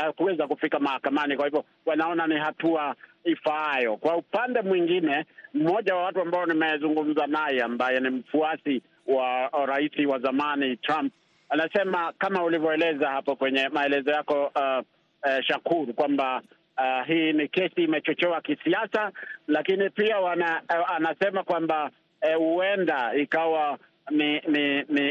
hakuweza 0.01 0.47
kufika 0.47 0.79
mahakamani. 0.79 1.35
Kwa 1.35 1.45
hivyo 1.45 1.63
wanaona 1.85 2.27
ni 2.27 2.35
hatua 2.35 2.95
ifaayo. 3.23 3.97
Kwa 3.97 4.15
upande 4.17 4.61
mwingine, 4.61 5.25
mmoja 5.53 5.95
wa 5.95 6.03
watu 6.03 6.21
ambao 6.21 6.45
nimezungumza 6.45 7.27
naye 7.27 7.61
ambaye 7.63 7.99
ni 7.99 8.09
mfuasi 8.09 8.81
wa 9.07 9.49
rais 9.65 9.91
wa 10.07 10.19
zamani 10.19 10.77
Trump 10.77 11.13
anasema 11.49 12.13
kama 12.17 12.43
ulivyoeleza 12.43 13.09
hapo 13.09 13.35
kwenye 13.35 13.69
maelezo 13.69 14.11
yako 14.11 14.51
uh, 14.55 14.85
uh, 15.25 15.41
Shakuru, 15.47 15.93
kwamba 15.93 16.41
uh, 16.79 17.07
hii 17.07 17.33
ni 17.33 17.47
kesi 17.47 17.83
imechochewa 17.83 18.41
kisiasa, 18.41 19.11
lakini 19.47 19.89
pia 19.89 20.19
wana, 20.19 20.61
uh, 20.79 20.91
anasema 20.91 21.43
kwamba 21.43 21.91
huenda 22.37 23.11
uh, 23.13 23.19
ikawa 23.21 23.77
ni, 24.11 24.39
ni, 24.47 24.83
ni 24.89 25.09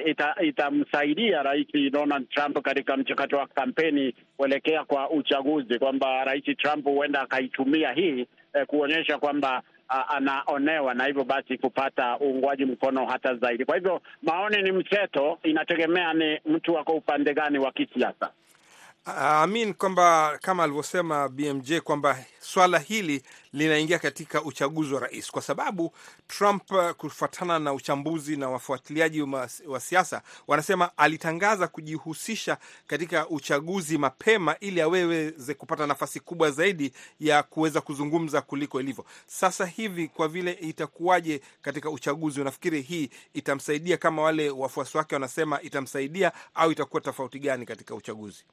itamsaidia 0.48 1.28
ita 1.40 1.42
rais 1.42 1.66
Donald 1.92 2.28
Trump 2.28 2.62
katika 2.62 2.96
mchakato 2.96 3.36
wa 3.36 3.46
kampeni 3.46 4.14
kuelekea 4.36 4.84
kwa 4.84 5.10
uchaguzi, 5.10 5.78
kwamba 5.78 6.24
rais 6.24 6.44
Trump 6.56 6.84
huenda 6.84 7.20
akaitumia 7.20 7.92
hii 7.92 8.26
eh, 8.54 8.66
kuonyesha 8.66 9.18
kwamba 9.18 9.62
ah, 9.88 10.08
anaonewa 10.08 10.94
na 10.94 11.04
hivyo 11.04 11.24
basi 11.24 11.58
kupata 11.58 12.18
uungwaji 12.20 12.64
mkono 12.64 13.06
hata 13.06 13.34
zaidi. 13.34 13.64
Kwa 13.64 13.74
hivyo 13.76 14.00
maoni 14.22 14.62
ni 14.62 14.72
mseto, 14.72 15.38
inategemea 15.42 16.12
ni 16.14 16.40
mtu 16.46 16.74
wako 16.74 16.92
upande 16.92 17.34
gani 17.34 17.58
wa 17.58 17.72
kisiasa. 17.72 18.30
Amin 19.16 19.74
kwamba 19.74 20.38
kama 20.42 20.64
alivyosema 20.64 21.28
BMJ 21.28 21.72
kwamba 21.78 22.24
swala 22.40 22.78
hili 22.78 23.22
linaingia 23.52 23.98
katika 23.98 24.42
uchaguzi 24.42 24.94
wa 24.94 25.00
rais, 25.00 25.30
kwa 25.30 25.42
sababu 25.42 25.94
Trump, 26.26 26.62
kufuatana 26.96 27.58
na 27.58 27.72
uchambuzi 27.72 28.36
na 28.36 28.48
wafuatiliaji 28.50 29.22
wa 29.66 29.80
siasa, 29.80 30.22
wanasema 30.46 30.98
alitangaza 30.98 31.68
kujihusisha 31.68 32.58
katika 32.86 33.28
uchaguzi 33.28 33.98
mapema 33.98 34.56
ili 34.60 34.80
aweze 34.80 35.54
kupata 35.54 35.86
nafasi 35.86 36.20
kubwa 36.20 36.50
zaidi 36.50 36.92
ya 37.20 37.42
kuweza 37.42 37.80
kuzungumza 37.80 38.40
kuliko 38.42 38.80
ilivyo 38.80 39.04
sasa 39.26 39.66
hivi. 39.66 40.08
Kwa 40.08 40.28
vile 40.28 40.52
itakuwaje 40.52 41.40
katika 41.62 41.90
uchaguzi, 41.90 42.40
unafikiri 42.40 42.82
hii 42.82 43.10
itamsaidia 43.34 43.96
kama 43.96 44.22
wale 44.22 44.50
wafuasi 44.50 44.96
wake 44.96 45.14
wanasema 45.14 45.62
itamsaidia, 45.62 46.32
au 46.54 46.72
itakuwa 46.72 47.00
tofauti 47.02 47.38
gani 47.38 47.66
katika 47.66 47.94
uchaguzi? 47.94 48.44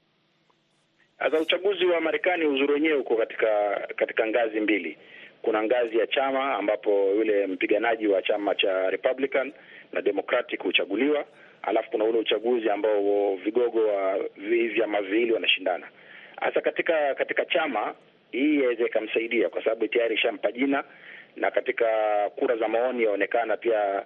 Sasa 1.19 1.39
uchaguzi 1.39 1.86
wa 1.86 2.01
Marekani 2.01 2.45
uzuri 2.45 2.74
wenyewe 2.74 2.95
uko 2.95 3.15
katika 3.15 3.79
katika 3.95 4.27
ngazi 4.27 4.60
mbili. 4.60 4.98
Kuna 5.41 5.63
ngazi 5.63 5.98
ya 5.98 6.07
chama 6.07 6.55
ambapo 6.55 6.89
yule 7.17 7.48
mpiganaji 7.48 8.07
wa 8.07 8.22
chama 8.22 8.55
cha 8.55 8.89
Republican 8.89 9.53
na 9.93 10.01
Democratic 10.01 10.63
huchaguliwa, 10.63 11.25
alafu 11.62 11.91
kuna 11.91 12.03
ule 12.05 12.19
uchaguzi 12.19 12.69
ambao 12.69 13.36
vigogo 13.36 13.88
wa 13.88 14.19
vyama 14.74 15.01
viwili 15.01 15.31
wanashindana. 15.34 15.88
Sasa 16.39 16.62
katika 16.62 17.15
katika 17.15 17.45
chama 17.45 17.95
hii 18.31 18.62
yaweza 18.62 18.86
ikamsaidia 18.86 19.50
kwa 19.50 19.63
sababu 19.63 19.88
tayari 19.88 20.15
ishampa 20.15 20.51
jina, 20.51 20.84
na 21.36 21.51
katika 21.51 21.86
kura 22.36 22.55
za 22.57 22.67
maoni 22.67 23.03
yaonekana 23.03 23.57
pia 23.57 24.03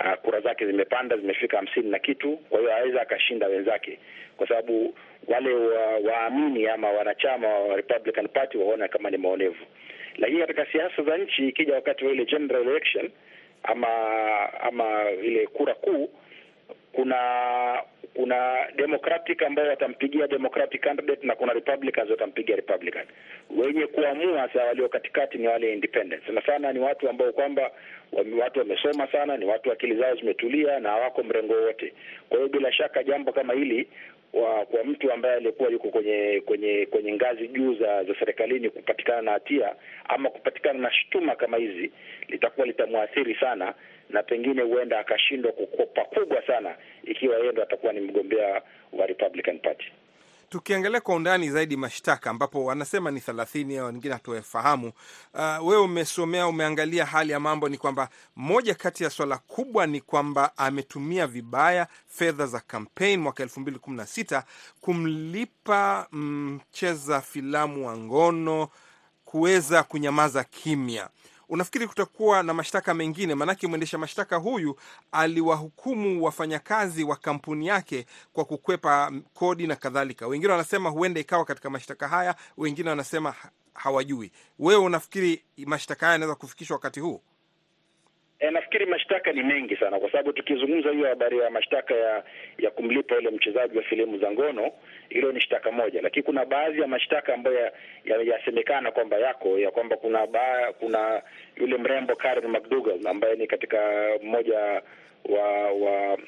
uh, 0.00 0.14
kura 0.22 0.40
zake 0.40 0.66
zimepanda 0.66 1.16
zimefika 1.16 1.56
hamsini 1.56 1.90
na 1.90 1.98
kitu. 1.98 2.36
Kwa 2.36 2.58
hiyo 2.60 2.76
aweza 2.76 3.02
akashinda 3.02 3.46
wenzake, 3.46 3.98
kwa 4.36 4.48
sababu 4.48 4.94
wale 5.28 5.54
waamini 6.08 6.66
wa 6.66 6.74
ama 6.74 6.90
wanachama 6.90 7.48
wa 7.48 7.76
Republican 7.76 8.28
Party 8.28 8.58
waona 8.58 8.88
kama 8.88 9.10
ni 9.10 9.16
maonevu. 9.16 9.64
Lakini 10.16 10.40
katika 10.40 10.66
siasa 10.66 11.02
za 11.02 11.16
nchi, 11.18 11.48
ikija 11.48 11.74
wakati 11.74 12.04
wa 12.04 12.12
ile 12.12 12.24
general 12.24 12.68
election 12.68 13.10
ama 13.62 13.88
ama 14.62 15.10
ile 15.10 15.46
kura 15.46 15.74
kuu, 15.74 16.10
kuna 16.92 17.18
kuna 18.14 18.66
Democratic 18.76 19.42
ambao 19.42 19.66
watampigia 19.68 20.26
Democratic 20.28 20.80
candidate 20.82 21.26
na 21.26 21.34
kuna 21.34 21.52
Republicans 21.52 22.10
watampigia 22.10 22.56
Republican. 22.56 23.06
Wenye 23.56 23.86
kuamua 23.86 24.48
sasa 24.48 24.64
walio 24.64 24.88
katikati 24.88 25.38
ni 25.38 25.48
wale 25.48 25.72
independents. 25.72 26.26
Sana 26.26 26.42
sana 26.46 26.72
ni 26.72 26.78
watu 26.78 27.08
ambao 27.08 27.32
kwamba 27.32 27.70
watu 28.40 28.58
wamesoma 28.58 29.06
sana, 29.12 29.36
ni 29.36 29.44
watu 29.44 29.72
akili 29.72 29.96
zao 29.96 30.14
zimetulia 30.14 30.80
na 30.80 30.88
hawako 30.90 31.22
mrengo 31.22 31.54
wote. 31.54 31.92
Kwa 32.28 32.38
hiyo 32.38 32.48
bila 32.48 32.72
shaka 32.72 33.02
jambo 33.04 33.32
kama 33.32 33.52
hili 33.54 33.88
wa, 34.32 34.66
kwa 34.66 34.84
mtu 34.84 35.12
ambaye 35.12 35.34
alikuwa 35.34 35.70
yuko 35.70 35.88
kwenye 35.88 36.42
kwenye 36.46 36.86
kwenye 36.86 37.12
ngazi 37.12 37.48
juu 37.48 37.74
za 37.74 38.04
za 38.04 38.14
serikalini 38.18 38.70
kupatikana 38.70 39.22
na 39.22 39.30
hatia 39.30 39.74
ama 40.08 40.30
kupatikana 40.30 40.78
na 40.78 40.92
shutuma 40.92 41.36
kama 41.36 41.56
hizi 41.56 41.92
litakuwa 42.28 42.66
litamwathiri 42.66 43.34
sana, 43.34 43.74
na 44.10 44.22
pengine 44.22 44.62
huenda 44.62 44.98
akashindwa 44.98 45.52
pakubwa 45.94 46.46
sana 46.46 46.76
ikiwa 47.04 47.36
yeye 47.38 47.52
ndo 47.52 47.62
atakuwa 47.62 47.92
ni 47.92 48.00
mgombea 48.00 48.62
wa 48.92 49.06
Republican 49.06 49.58
Party. 49.58 49.92
Tukiangalia 50.52 51.00
kwa 51.00 51.14
undani 51.14 51.50
zaidi 51.50 51.76
mashtaka 51.76 52.30
ambapo 52.30 52.64
wanasema 52.64 53.10
ni 53.10 53.20
thelathini 53.20 53.76
au 53.78 53.86
wengine 53.86 54.14
hatuwafahamu. 54.14 54.92
Uh, 55.34 55.66
wewe 55.68 55.82
umesomea, 55.82 56.46
umeangalia 56.46 57.06
hali 57.06 57.32
ya 57.32 57.40
mambo, 57.40 57.68
ni 57.68 57.78
kwamba 57.78 58.08
moja 58.36 58.74
kati 58.74 59.04
ya 59.04 59.10
swala 59.10 59.38
kubwa 59.38 59.86
ni 59.86 60.00
kwamba 60.00 60.56
ametumia 60.58 61.26
vibaya 61.26 61.86
fedha 62.08 62.46
za 62.46 62.60
campaign 62.60 63.20
mwaka 63.20 63.42
elfu 63.42 63.60
mbili 63.60 63.78
kumi 63.78 63.96
na 63.96 64.06
sita 64.06 64.44
kumlipa 64.80 66.06
mcheza 66.12 67.20
filamu 67.20 67.86
wa 67.86 67.96
ngono 67.96 68.68
kuweza 69.24 69.82
kunyamaza 69.82 70.44
kimya. 70.44 71.08
Unafikiri 71.52 71.86
kutakuwa 71.88 72.42
na 72.42 72.54
mashtaka 72.54 72.94
mengine? 72.94 73.34
Maanake 73.34 73.66
mwendesha 73.66 73.98
mashtaka 73.98 74.36
huyu 74.36 74.76
aliwahukumu 75.12 76.24
wafanyakazi 76.24 77.04
wa 77.04 77.16
kampuni 77.16 77.66
yake 77.66 78.06
kwa 78.32 78.44
kukwepa 78.44 79.12
kodi 79.34 79.66
na 79.66 79.76
kadhalika. 79.76 80.26
Wengine 80.26 80.52
wanasema 80.52 80.90
huenda 80.90 81.20
ikawa 81.20 81.44
katika 81.44 81.70
mashtaka 81.70 82.08
haya, 82.08 82.34
wengine 82.56 82.90
wanasema 82.90 83.34
hawajui. 83.74 84.32
Wewe 84.58 84.80
unafikiri 84.84 85.44
mashtaka 85.66 86.06
haya 86.06 86.12
yanaweza 86.12 86.34
kufikishwa 86.34 86.74
wakati 86.74 87.00
huu? 87.00 87.22
E, 88.42 88.50
nafikiri 88.50 88.86
mashtaka 88.86 89.32
ni 89.32 89.42
mengi 89.42 89.76
sana, 89.76 89.98
kwa 90.00 90.10
sababu 90.10 90.32
tukizungumza 90.32 90.90
hiyo 90.90 91.08
habari 91.08 91.38
ya 91.38 91.50
mashtaka 91.50 91.94
ya 91.94 92.22
ya 92.58 92.70
kumlipa 92.70 93.14
yule 93.14 93.30
mchezaji 93.30 93.76
wa 93.78 93.82
filamu 93.84 94.18
za 94.18 94.30
ngono, 94.30 94.72
hilo 95.08 95.32
ni 95.32 95.40
shtaka 95.40 95.70
moja, 95.72 96.02
lakini 96.02 96.22
kuna 96.22 96.44
baadhi 96.44 96.80
ya 96.80 96.86
mashtaka 96.86 97.34
ambayo 97.34 97.70
yasemekana 98.24 98.88
ya 98.88 98.92
kwamba 98.94 99.16
yako 99.18 99.58
ya 99.58 99.70
kwamba 99.70 99.96
kuna 99.96 100.26
ba, 100.26 100.72
kuna 100.80 101.22
yule 101.56 101.76
mrembo 101.76 102.16
Karen 102.16 102.50
McDougal 102.50 103.06
ambaye 103.06 103.36
ni 103.36 103.46
katika 103.46 104.08
mmoja 104.22 104.82
wa 105.24 105.72
wa 105.72 106.18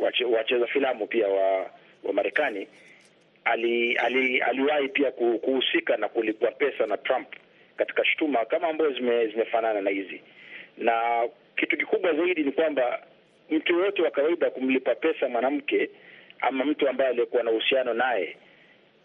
wacheza 0.00 0.56
wa, 0.56 0.60
wa 0.60 0.66
filamu 0.66 1.06
pia 1.06 1.28
wa 1.28 1.70
wa 2.04 2.12
Marekani 2.12 2.68
ali, 3.44 3.96
ali, 3.96 4.40
aliwahi 4.40 4.88
pia 4.88 5.10
kuhusika 5.10 5.96
na 5.96 6.08
kulipwa 6.08 6.50
pesa 6.50 6.86
na 6.86 6.96
Trump 6.96 7.28
katika 7.76 8.04
shutuma 8.04 8.44
kama 8.44 8.68
ambayo 8.68 8.92
zime, 8.92 9.26
zimefanana 9.26 9.80
na 9.80 9.90
hizi 9.90 10.22
na 10.78 11.28
kitu 11.56 11.76
kikubwa 11.76 12.14
zaidi 12.14 12.42
ni 12.44 12.52
kwamba 12.52 13.02
mtu 13.50 13.72
yoyote 13.72 14.02
wa 14.02 14.10
kawaida 14.10 14.50
kumlipa 14.50 14.94
pesa 14.94 15.28
mwanamke 15.28 15.90
ama 16.40 16.64
mtu 16.64 16.88
ambaye 16.88 17.10
aliyekuwa 17.10 17.42
na 17.42 17.50
uhusiano 17.50 17.94
naye 17.94 18.36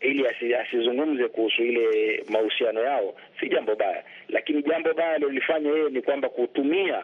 ili 0.02 0.28
asizungumze 0.56 1.28
kuhusu 1.28 1.64
ile 1.64 2.24
mahusiano 2.30 2.82
yao 2.82 3.16
si 3.40 3.50
jambo 3.50 3.76
baya, 3.76 4.04
lakini 4.30 4.64
jambo 4.64 4.94
baya 4.94 5.12
alilolifanya 5.12 5.70
yeye 5.72 5.90
ni 5.90 6.02
kwamba 6.02 6.30
kutumia 6.30 7.04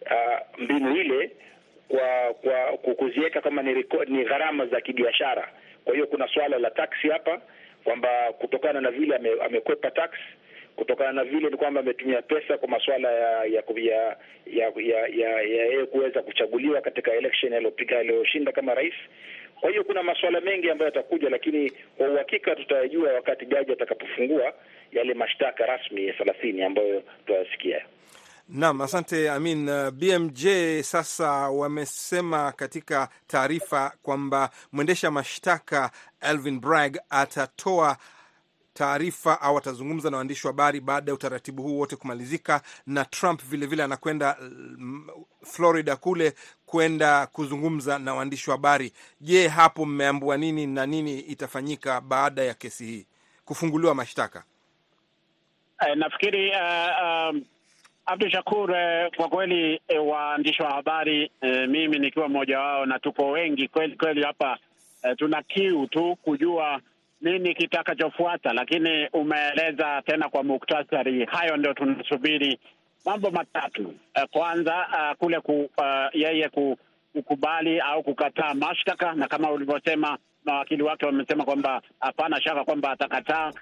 uh, 0.00 0.58
mbinu 0.62 0.96
ile 0.96 1.30
kwa 1.88 2.34
kwa 2.82 2.94
kuziweka 2.94 3.40
kama 3.40 3.62
ni, 3.62 3.84
ni 4.08 4.24
gharama 4.24 4.66
za 4.66 4.80
kibiashara. 4.80 5.48
Kwa 5.84 5.94
hiyo 5.94 6.06
kuna 6.06 6.28
swala 6.28 6.58
la 6.58 6.70
taksi 6.70 7.08
hapa 7.08 7.40
kwamba 7.84 8.08
kutokana 8.38 8.80
na 8.80 8.90
vile 8.90 9.16
ame, 9.16 9.30
amekwepa 9.44 9.90
tax 9.90 10.10
kutokana 10.76 11.12
na 11.12 11.24
vile 11.24 11.50
ni 11.50 11.56
kwamba 11.56 11.80
ametumia 11.80 12.22
pesa 12.22 12.58
kwa 12.58 12.68
masuala 12.68 13.10
ya 13.12 13.44
ya 13.44 13.62
ya 14.76 15.06
ya 15.08 15.40
yeye 15.40 15.86
kuweza 15.86 16.22
kuchaguliwa 16.22 16.80
katika 16.80 17.12
election 17.12 17.52
aliyopiga 17.52 17.98
aliyoshinda 17.98 18.52
kama 18.52 18.74
rais. 18.74 18.94
Kwa 19.60 19.70
hiyo 19.70 19.84
kuna 19.84 20.02
masuala 20.02 20.40
mengi 20.40 20.70
ambayo 20.70 20.88
yatakuja, 20.90 21.30
lakini 21.30 21.72
kwa 21.96 22.08
uhakika 22.08 22.56
tutayajua 22.56 23.12
wakati 23.12 23.46
jaji 23.46 23.72
atakapofungua 23.72 24.52
yale 24.92 25.14
mashtaka 25.14 25.66
rasmi 25.66 26.06
ya 26.06 26.12
thelathini 26.12 26.62
ambayo 26.62 27.00
tutayasikia. 27.26 27.82
Naam, 28.48 28.80
asante 28.80 29.30
Amin. 29.30 29.68
Uh, 29.68 29.90
BMJ 29.90 30.46
sasa 30.82 31.30
wamesema 31.50 32.52
katika 32.52 33.08
taarifa 33.26 33.92
kwamba 34.02 34.50
mwendesha 34.72 35.10
mashtaka 35.10 35.90
Alvin 36.20 36.60
Bragg 36.60 36.96
atatoa 37.10 37.96
taarifa 38.76 39.40
au 39.40 39.58
atazungumza 39.58 40.10
na 40.10 40.16
waandishi 40.16 40.46
wa 40.46 40.52
habari 40.52 40.80
baada 40.80 41.10
ya 41.10 41.14
utaratibu 41.14 41.62
huu 41.62 41.78
wote 41.78 41.96
kumalizika, 41.96 42.62
na 42.86 43.04
Trump 43.04 43.40
vilevile 43.40 43.66
vile 43.66 43.82
anakwenda 43.82 44.36
Florida 45.44 45.96
kule 45.96 46.32
kwenda 46.66 47.26
kuzungumza 47.26 47.98
na 47.98 48.14
waandishi 48.14 48.50
wa 48.50 48.56
habari. 48.56 48.92
Je, 49.20 49.48
hapo 49.48 49.86
mmeambua 49.86 50.36
nini 50.36 50.66
na 50.66 50.86
nini 50.86 51.18
itafanyika 51.20 52.00
baada 52.00 52.42
ya 52.44 52.54
kesi 52.54 52.84
hii 52.86 53.06
kufunguliwa 53.44 53.94
mashtaka? 53.94 54.44
Uh, 55.88 55.94
nafikiri 55.96 56.50
uh, 56.50 56.56
um, 57.30 57.44
Abdu 58.06 58.30
Shakur, 58.30 58.70
kwa 59.16 59.28
kweli 59.28 59.80
waandishi 60.06 60.62
wa 60.62 60.70
habari 60.70 61.30
uh, 61.42 61.48
mimi 61.68 61.98
nikiwa 61.98 62.28
mmoja 62.28 62.58
wao 62.60 62.86
na 62.86 62.98
tuko 62.98 63.30
wengi 63.30 63.68
kweli 63.68 63.96
kweli 63.96 64.22
hapa 64.22 64.58
uh, 65.04 65.12
tuna 65.16 65.42
kiu 65.42 65.86
tu 65.86 66.16
kujua 66.22 66.80
nini 67.20 67.54
kitakachofuata, 67.54 68.52
lakini 68.52 69.08
umeeleza 69.12 70.02
tena 70.06 70.28
kwa 70.28 70.42
muktasari. 70.44 71.24
Hayo 71.24 71.56
ndio 71.56 71.74
tunasubiri, 71.74 72.58
mambo 73.04 73.30
matatu. 73.30 73.94
Kwanza 74.30 74.74
uh, 74.92 75.16
kule 75.18 75.40
ku, 75.40 75.70
uh, 75.78 75.84
yeye 76.12 76.50
kukubali 77.12 77.80
au 77.80 78.02
kukataa 78.02 78.54
mashtaka, 78.54 79.12
na 79.12 79.28
kama 79.28 79.50
ulivyosema 79.50 80.18
mawakili 80.44 80.82
wake 80.82 81.06
wamesema 81.06 81.44
kwamba 81.44 81.82
hapana 82.00 82.40
shaka 82.42 82.64
kwamba 82.64 82.90
atakataa. 82.90 83.52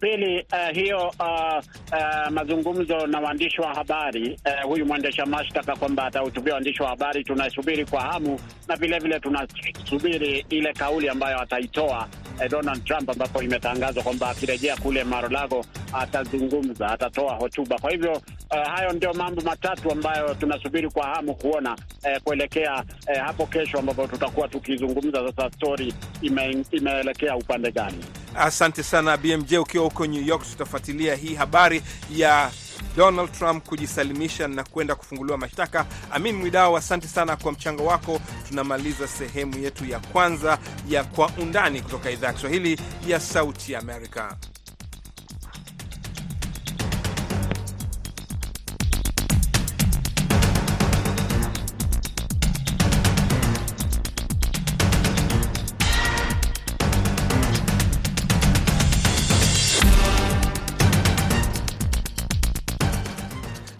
Pili, 0.00 0.46
uh, 0.52 0.74
hiyo 0.74 1.08
uh, 1.20 1.58
uh, 1.92 2.30
mazungumzo 2.30 3.06
na 3.06 3.20
waandishi 3.20 3.60
wa 3.60 3.74
habari 3.74 4.38
uh, 4.46 4.68
huyu 4.68 4.86
mwendesha 4.86 5.26
mashtaka 5.26 5.76
kwamba 5.76 6.04
atahutubia 6.04 6.52
waandishi 6.54 6.82
wa 6.82 6.88
habari, 6.88 7.24
tunasubiri 7.24 7.84
kwa 7.86 8.00
hamu, 8.02 8.40
na 8.68 8.76
vilevile 8.76 9.20
tunasubiri 9.20 10.46
ile 10.50 10.72
kauli 10.72 11.08
ambayo 11.08 11.40
ataitoa 11.40 12.08
uh, 12.40 12.46
Donald 12.50 12.84
Trump, 12.84 13.10
ambapo 13.10 13.42
imetangazwa 13.42 14.02
kwamba 14.02 14.28
akirejea 14.30 14.76
kule 14.76 15.04
Mar-a-Lago 15.04 15.64
atazungumza, 15.92 16.86
atatoa 16.88 17.34
hotuba. 17.34 17.78
Kwa 17.78 17.90
hivyo 17.90 18.12
uh, 18.12 18.66
hayo 18.74 18.92
ndio 18.92 19.12
mambo 19.14 19.40
matatu 19.42 19.92
ambayo 19.92 20.34
tunasubiri 20.34 20.90
kwa 20.90 21.06
hamu 21.06 21.34
kuona 21.34 21.72
uh, 21.72 22.22
kuelekea 22.24 22.84
uh, 23.08 23.18
hapo 23.22 23.46
kesho, 23.46 23.78
ambapo 23.78 24.06
tutakuwa 24.06 24.48
tukizungumza 24.48 25.28
sasa 25.28 25.50
stori 25.50 25.94
ime, 26.22 26.64
imeelekea 26.70 27.36
upande 27.36 27.72
gani. 27.72 28.04
Asante 28.36 28.82
sana 28.82 29.16
BMJ, 29.16 29.54
ukiwa 29.54 29.84
huko 29.84 30.06
New 30.06 30.22
York 30.22 30.42
tutafuatilia 30.50 31.14
hii 31.14 31.34
habari 31.34 31.82
ya 32.10 32.50
Donald 32.96 33.32
Trump 33.32 33.66
kujisalimisha 33.68 34.48
na 34.48 34.64
kwenda 34.64 34.94
kufunguliwa 34.94 35.38
mashtaka. 35.38 35.86
Amin 36.10 36.36
Mwidao, 36.36 36.76
asante 36.76 37.08
sana 37.08 37.36
kwa 37.36 37.52
mchango 37.52 37.84
wako. 37.84 38.20
Tunamaliza 38.48 39.08
sehemu 39.08 39.58
yetu 39.58 39.84
ya 39.86 39.98
kwanza 40.00 40.58
ya 40.88 41.04
Kwa 41.04 41.30
Undani 41.38 41.80
kutoka 41.80 42.10
idhaa 42.10 42.26
ya 42.26 42.32
Kiswahili 42.32 42.80
ya 43.06 43.20
Sauti 43.20 43.76
Amerika. 43.76 44.36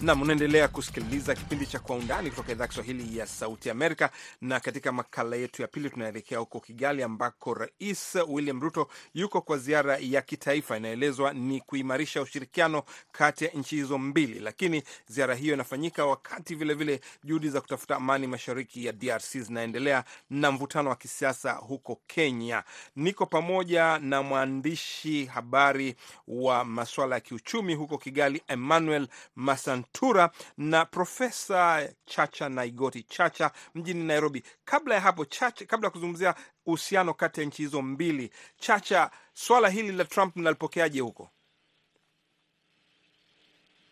Nam, 0.05 0.23
unaendelea 0.23 0.69
kusikiliza 0.69 1.35
kipindi 1.35 1.67
cha 1.67 1.79
Kwa 1.79 1.97
Undani 1.97 2.31
kutoka 2.31 2.53
idhaa 2.53 2.67
Kiswahili 2.67 3.19
ya 3.19 3.27
Sauti 3.27 3.71
Amerika. 3.71 4.11
Na 4.41 4.61
katika 4.61 4.93
makala 4.93 5.37
yetu 5.37 5.63
ya 5.63 5.69
pili, 5.69 5.91
tunaelekea 5.91 6.39
huko 6.39 6.61
Kigali 6.61 7.03
ambako 7.03 7.55
Rais 7.55 8.17
William 8.29 8.61
Ruto 8.61 8.89
yuko 9.15 9.41
kwa 9.41 9.59
ziara 9.59 9.99
ya 10.01 10.23
kitaifa. 10.23 10.77
Inaelezwa 10.77 11.33
ni 11.33 11.61
kuimarisha 11.61 12.23
ushirikiano 12.23 12.83
kati 13.13 13.45
ya 13.45 13.51
nchi 13.51 13.77
hizo 13.77 13.99
mbili, 13.99 14.41
lakini 14.41 14.83
ziara 15.07 15.35
hiyo 15.35 15.55
inafanyika 15.55 16.07
wakati 16.07 16.55
vilevile 16.55 17.01
juhudi 17.25 17.49
za 17.49 17.61
kutafuta 17.61 17.97
amani 17.97 18.27
mashariki 18.27 18.87
ya 18.87 18.93
DRC 18.93 19.39
zinaendelea 19.39 20.05
na 20.31 20.53
mvutano 20.53 20.91
wa 20.91 20.97
kisiasa 20.97 21.53
huko 21.53 22.01
Kenya. 22.07 22.63
Niko 22.97 23.27
pamoja 23.27 23.99
na 23.99 24.23
mwandishi 24.23 25.25
habari 25.25 25.97
wa 26.29 26.65
masuala 26.65 27.15
ya 27.15 27.21
kiuchumi 27.21 27.75
huko 27.75 27.99
Kigali, 27.99 28.43
Emmanuel 28.49 29.09
Masan 29.37 29.85
Mutura 29.95 30.31
na 30.59 30.85
Profesa 30.85 31.89
Chacha 32.07 32.49
Naigoti 32.49 33.03
Chacha 33.03 33.51
mjini 33.75 34.05
Nairobi. 34.05 34.43
Kabla 34.65 34.95
ya 34.95 35.01
hapo 35.01 35.25
Chacha, 35.25 35.65
kabla 35.67 35.87
ya 35.87 35.91
kuzungumzia 35.91 36.35
uhusiano 36.67 37.15
kati 37.15 37.41
ya 37.41 37.47
nchi 37.47 37.63
hizo 37.63 37.83
mbili, 37.83 38.31
Chacha, 38.59 39.11
swala 39.33 39.69
hili 39.69 39.93
la 39.93 40.05
Trump 40.05 40.37
mnalipokeaje 40.37 41.01
huko? 41.01 41.29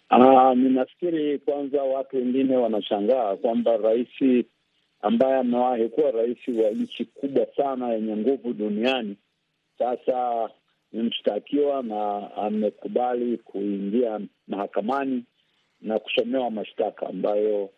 Ah, 0.09 0.55
ninafikiri 0.55 1.39
kwanza 1.39 1.83
watu 1.83 2.17
wengine 2.17 2.57
wanashangaa 2.57 3.37
kwamba 3.37 3.77
rais 3.77 4.45
ambaye 5.01 5.35
amewahi 5.39 5.89
kuwa 5.89 6.11
rais 6.11 6.39
wa 6.49 6.71
nchi 6.71 7.05
kubwa 7.05 7.47
sana 7.57 7.89
yenye 7.93 8.17
nguvu 8.17 8.53
duniani 8.53 9.17
sasa 9.79 10.51
ni 10.93 11.03
mshtakiwa 11.03 11.83
na 11.83 12.31
amekubali 12.37 13.39
kuingia 13.39 14.21
mahakamani 14.49 15.25
na 15.83 15.99
kusomewa 15.99 16.51
mashtaka 16.51 17.07
ambayo 17.07 17.71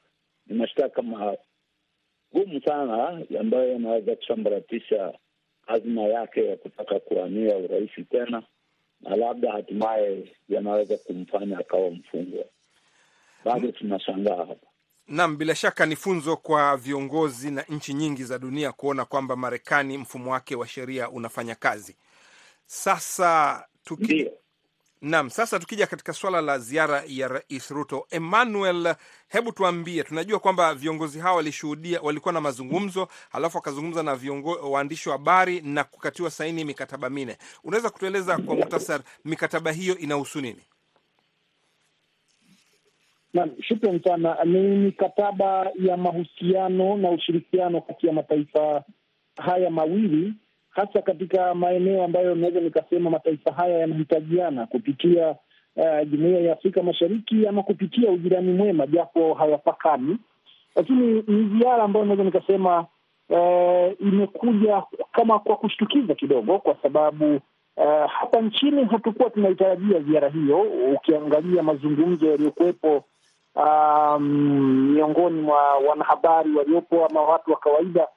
ni 0.46 0.56
mashtaka 0.56 1.02
magumu 1.02 2.60
sana 2.64 3.22
ambayo 3.40 3.72
yanaweza 3.72 4.16
kusambaratisha 4.16 5.18
azma 5.66 6.02
yake 6.02 6.46
ya 6.46 6.56
kutaka 6.56 7.00
kuwania 7.00 7.56
urais 7.56 7.90
tena 8.10 8.42
na 9.00 9.16
labda 9.16 9.52
hatimaye 9.52 10.36
yanaweza 10.48 10.96
kumfanya 10.96 11.58
akawa 11.58 11.90
mfungwa. 11.90 12.44
Bado 13.44 13.72
tunashangaa 13.72 14.36
hapa. 14.36 14.66
Naam, 15.08 15.36
bila 15.36 15.54
shaka 15.54 15.86
ni 15.86 15.96
funzo 15.96 16.36
kwa 16.36 16.76
viongozi 16.76 17.50
na 17.50 17.62
nchi 17.68 17.94
nyingi 17.94 18.24
za 18.24 18.38
dunia 18.38 18.72
kuona 18.72 19.04
kwamba 19.04 19.36
Marekani 19.36 19.98
mfumo 19.98 20.32
wake 20.32 20.54
wa 20.56 20.66
sheria 20.68 21.10
unafanya 21.10 21.54
kazi. 21.54 21.96
Sasa 22.66 23.64
tuki... 23.84 24.30
Naam, 25.04 25.30
sasa 25.30 25.58
tukija 25.58 25.86
katika 25.86 26.12
swala 26.12 26.40
la 26.40 26.58
ziara 26.58 27.02
ya 27.06 27.28
Rais 27.28 27.70
Ruto, 27.70 28.06
Emmanuel, 28.10 28.94
hebu 29.28 29.52
tuambie, 29.52 30.02
tunajua 30.02 30.38
kwamba 30.38 30.74
viongozi 30.74 31.18
hawa 31.20 31.36
walishuhudia, 31.36 32.00
walikuwa 32.00 32.32
na 32.34 32.40
mazungumzo, 32.40 33.08
halafu 33.32 33.56
wakazungumza 33.56 34.02
na 34.02 34.18
waandishi 34.62 35.08
wa 35.08 35.16
habari 35.16 35.60
na 35.60 35.84
kukatiwa 35.84 36.30
saini 36.30 36.64
mikataba 36.64 37.10
minne. 37.10 37.36
Unaweza 37.64 37.90
kutueleza 37.90 38.38
kwa 38.38 38.54
muhtasar 38.56 39.00
mikataba 39.24 39.72
hiyo 39.72 39.98
inahusu 39.98 40.40
nini? 40.40 40.62
Naam, 43.34 43.50
shukran 43.62 44.00
sana. 44.02 44.44
Ni 44.44 44.58
mikataba 44.60 45.70
ya 45.78 45.96
mahusiano 45.96 46.96
na 46.96 47.10
ushirikiano 47.10 47.80
kati 47.80 48.06
ya 48.06 48.12
mataifa 48.12 48.84
haya 49.36 49.70
mawili, 49.70 50.34
hasa 50.74 51.02
katika 51.02 51.54
maeneo 51.54 52.04
ambayo 52.04 52.34
naweza 52.34 52.60
nikasema 52.60 53.10
mataifa 53.10 53.52
haya 53.52 53.78
yanahitajiana 53.78 54.66
kupitia 54.66 55.30
uh, 55.76 56.08
jumuiya 56.10 56.40
ya 56.40 56.52
Afrika 56.52 56.82
Mashariki 56.82 57.46
ama 57.46 57.62
kupitia 57.62 58.10
ujirani 58.10 58.52
mwema, 58.52 58.86
japo 58.86 59.34
hawapakani. 59.34 60.18
Lakini 60.76 61.24
ni 61.26 61.58
ziara 61.58 61.82
ambayo 61.84 62.04
naweza 62.04 62.24
nikasema 62.24 62.86
uh, 63.28 63.92
imekuja 64.00 64.82
kama 65.12 65.38
kwa 65.38 65.56
kushtukiza 65.56 66.14
kidogo, 66.14 66.58
kwa 66.58 66.76
sababu 66.82 67.34
uh, 67.76 68.10
hapa 68.10 68.40
nchini 68.40 68.84
hatukuwa 68.84 69.30
tunaitarajia 69.30 70.00
ziara 70.00 70.28
hiyo. 70.28 70.60
Ukiangalia 70.94 71.62
mazungumzo 71.62 72.26
yaliyokuwepo 72.30 73.04
um, 73.54 74.22
miongoni 74.94 75.40
mwa 75.40 75.74
wanahabari 75.88 76.52
waliopo 76.56 77.06
ama 77.06 77.20
watu 77.22 77.50
wa 77.50 77.56
kawaida 77.58 78.08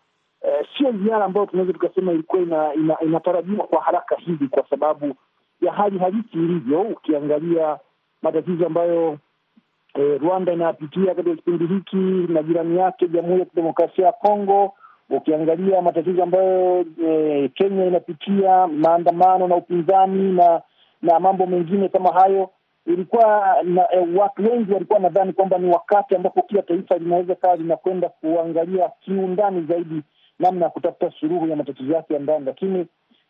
uh, 0.41 0.67
sio 0.78 0.91
ziara 0.91 1.26
ambayo 1.26 1.45
tunaweza 1.45 1.73
tukasema 1.73 2.12
ilikuwa 2.12 2.41
ina, 2.41 2.73
ina, 2.73 2.97
inatarajiwa 3.02 3.67
kwa 3.67 3.82
haraka 3.82 4.15
hivi, 4.15 4.47
kwa 4.47 4.63
sababu 4.69 5.15
ya 5.62 5.73
hali 5.73 6.00
halisi 6.00 6.30
ilivyo. 6.34 6.82
Ukiangalia 6.82 7.78
matatizo 8.21 8.65
ambayo 8.65 9.17
eh, 9.93 10.21
Rwanda 10.21 10.54
inayapitia 10.54 11.15
katika 11.15 11.36
kipindi 11.36 11.65
hiki 11.67 11.95
na 12.34 12.43
jirani 12.43 12.78
yake 12.78 13.08
Jamhuri 13.08 13.39
ya 13.39 13.45
Kidemokrasia 13.45 14.06
ya 14.06 14.12
Kongo, 14.12 14.73
ukiangalia 15.10 15.82
matatizo 15.82 16.23
ambayo 16.23 16.86
eh, 17.06 17.52
Kenya 17.54 17.86
inapitia, 17.86 18.67
maandamano 18.67 19.47
na 19.47 19.56
upinzani 19.56 20.32
na 20.32 20.62
na 21.02 21.19
mambo 21.19 21.45
mengine 21.45 21.89
kama 21.89 22.10
hayo 22.13 22.50
ilikuwa 22.86 23.56
na 23.63 23.93
eh, 23.93 24.08
watu 24.15 24.43
wengi 24.52 24.71
walikuwa 24.73 25.00
nadhani 25.00 25.34
kwamba 25.34 25.58
ni 25.58 25.69
wakati 25.69 26.15
ambapo 26.15 26.41
kila 26.41 26.62
taifa 26.62 26.97
linaweza 26.97 27.36
kawa 27.36 27.56
linakwenda 27.56 28.10
kuangalia 28.10 28.89
kiundani 29.00 29.65
zaidi 29.69 30.02
namna 30.39 30.65
ya 30.65 30.69
kutafuta 30.71 31.12
suluhu 31.19 31.47
ya 31.47 31.56
matatizo 31.56 31.93
yake 31.93 32.13
ya 32.13 32.19
ndani, 32.19 32.45
lakini 32.45 32.88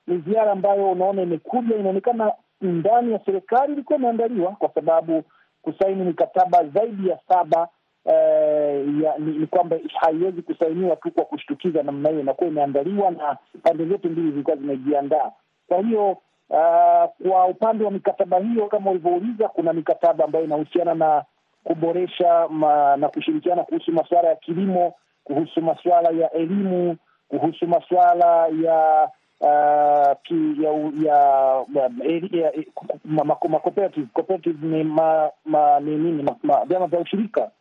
ni 0.07 0.17
ziara 0.17 0.51
ambayo 0.51 0.91
unaona 0.91 1.21
imekuja, 1.21 1.75
inaonekana 1.75 2.31
ndani 2.61 3.11
ya 3.13 3.19
serikali 3.25 3.73
ilikuwa 3.73 3.99
imeandaliwa, 3.99 4.51
kwa 4.51 4.69
sababu 4.73 5.23
kusaini 5.61 6.03
mikataba 6.03 6.63
zaidi 6.65 7.09
ya 7.09 7.19
saba 7.27 7.67
eh, 8.05 8.85
ya, 9.03 9.17
ni, 9.17 9.37
ni 9.37 9.47
kwamba 9.47 9.77
haiwezi 9.99 10.41
kusainiwa 10.41 10.95
tu 10.95 11.11
kwa 11.11 11.25
kushtukiza 11.25 11.83
namna 11.83 12.09
hiyo, 12.09 12.21
inakuwa 12.21 12.49
imeandaliwa 12.49 13.11
na 13.11 13.37
pande 13.63 13.85
zote 13.85 14.07
mbili 14.09 14.31
zilikuwa 14.31 14.55
zimejiandaa. 14.55 15.31
Kwa 15.67 15.77
hiyo 15.81 16.17
Uh, 16.49 17.05
kwa 17.29 17.45
upande 17.49 17.83
wa 17.85 17.91
mikataba 17.91 18.39
hiyo 18.39 18.67
kama 18.67 18.91
ulivyouliza, 18.91 19.47
kuna 19.47 19.73
mikataba 19.73 20.25
ambayo 20.25 20.45
inahusiana 20.45 20.93
na 20.95 21.23
kuboresha 21.63 22.47
ma, 22.47 22.97
na 22.97 23.09
kushirikiana 23.09 23.63
kuhusu 23.63 23.91
masuala 23.91 24.29
ya 24.29 24.35
kilimo, 24.35 24.93
kuhusu 25.27 25.61
masuala 25.61 26.09
ya 26.09 26.31
elimu, 26.31 26.97
kuhusu 27.27 27.67
masuala 27.67 28.47
ya 28.47 29.09
vyama 36.65 36.87
vya 36.87 36.99
ushirika 36.99 37.51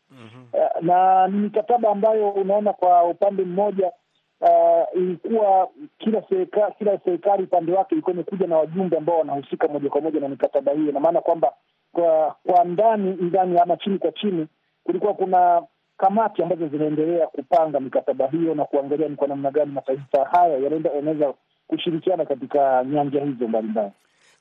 uh, 0.53 0.83
na 0.83 1.29
ni 1.29 1.39
mikataba 1.39 1.91
ambayo 1.91 2.31
unaona 2.31 2.73
kwa 2.73 3.05
upande 3.05 3.45
mmoja 3.45 3.93
uh, 4.41 4.97
ilikuwa 5.03 5.69
kila 5.99 6.23
serikali 6.29 6.73
kila 6.79 6.99
serikali 7.05 7.43
upande 7.43 7.73
wake 7.73 7.95
ilikuwa 7.95 8.15
imekuja 8.15 8.47
na 8.47 8.57
wajumbe 8.57 8.97
ambao 8.97 9.19
wanahusika 9.19 9.69
moja 9.69 9.91
kwa 9.91 10.01
moja 10.01 10.21
na 10.21 10.29
mikataba 10.29 10.73
hiyo. 10.73 10.93
na 10.93 11.01
maana 11.01 11.21
kwamba 11.21 11.53
kwa 11.93 12.35
kwa 12.47 12.65
ndani 12.65 13.17
ndani 13.21 13.59
ama 13.59 13.77
chini 13.77 13.99
kwa 13.99 14.13
chini 14.13 14.47
kulikuwa 14.85 15.15
kuna 15.15 15.63
kamati 15.97 16.43
ambazo 16.43 16.69
zinaendelea 16.69 17.27
kupanga 17.27 17.81
mikataba 17.81 18.27
hiyo 18.27 18.55
na 18.55 18.65
kuangalia 18.65 19.09
ni 19.09 19.17
kwa 19.17 19.29
namna 19.29 19.51
gani 19.51 19.73
mataifa 19.73 20.25
haya 20.25 20.59
yanaweza 20.59 21.35
kushirikiana 21.67 22.25
katika 22.25 22.85
nyanja 22.85 23.25
hizo 23.25 23.49
mbalimbali. 23.49 23.91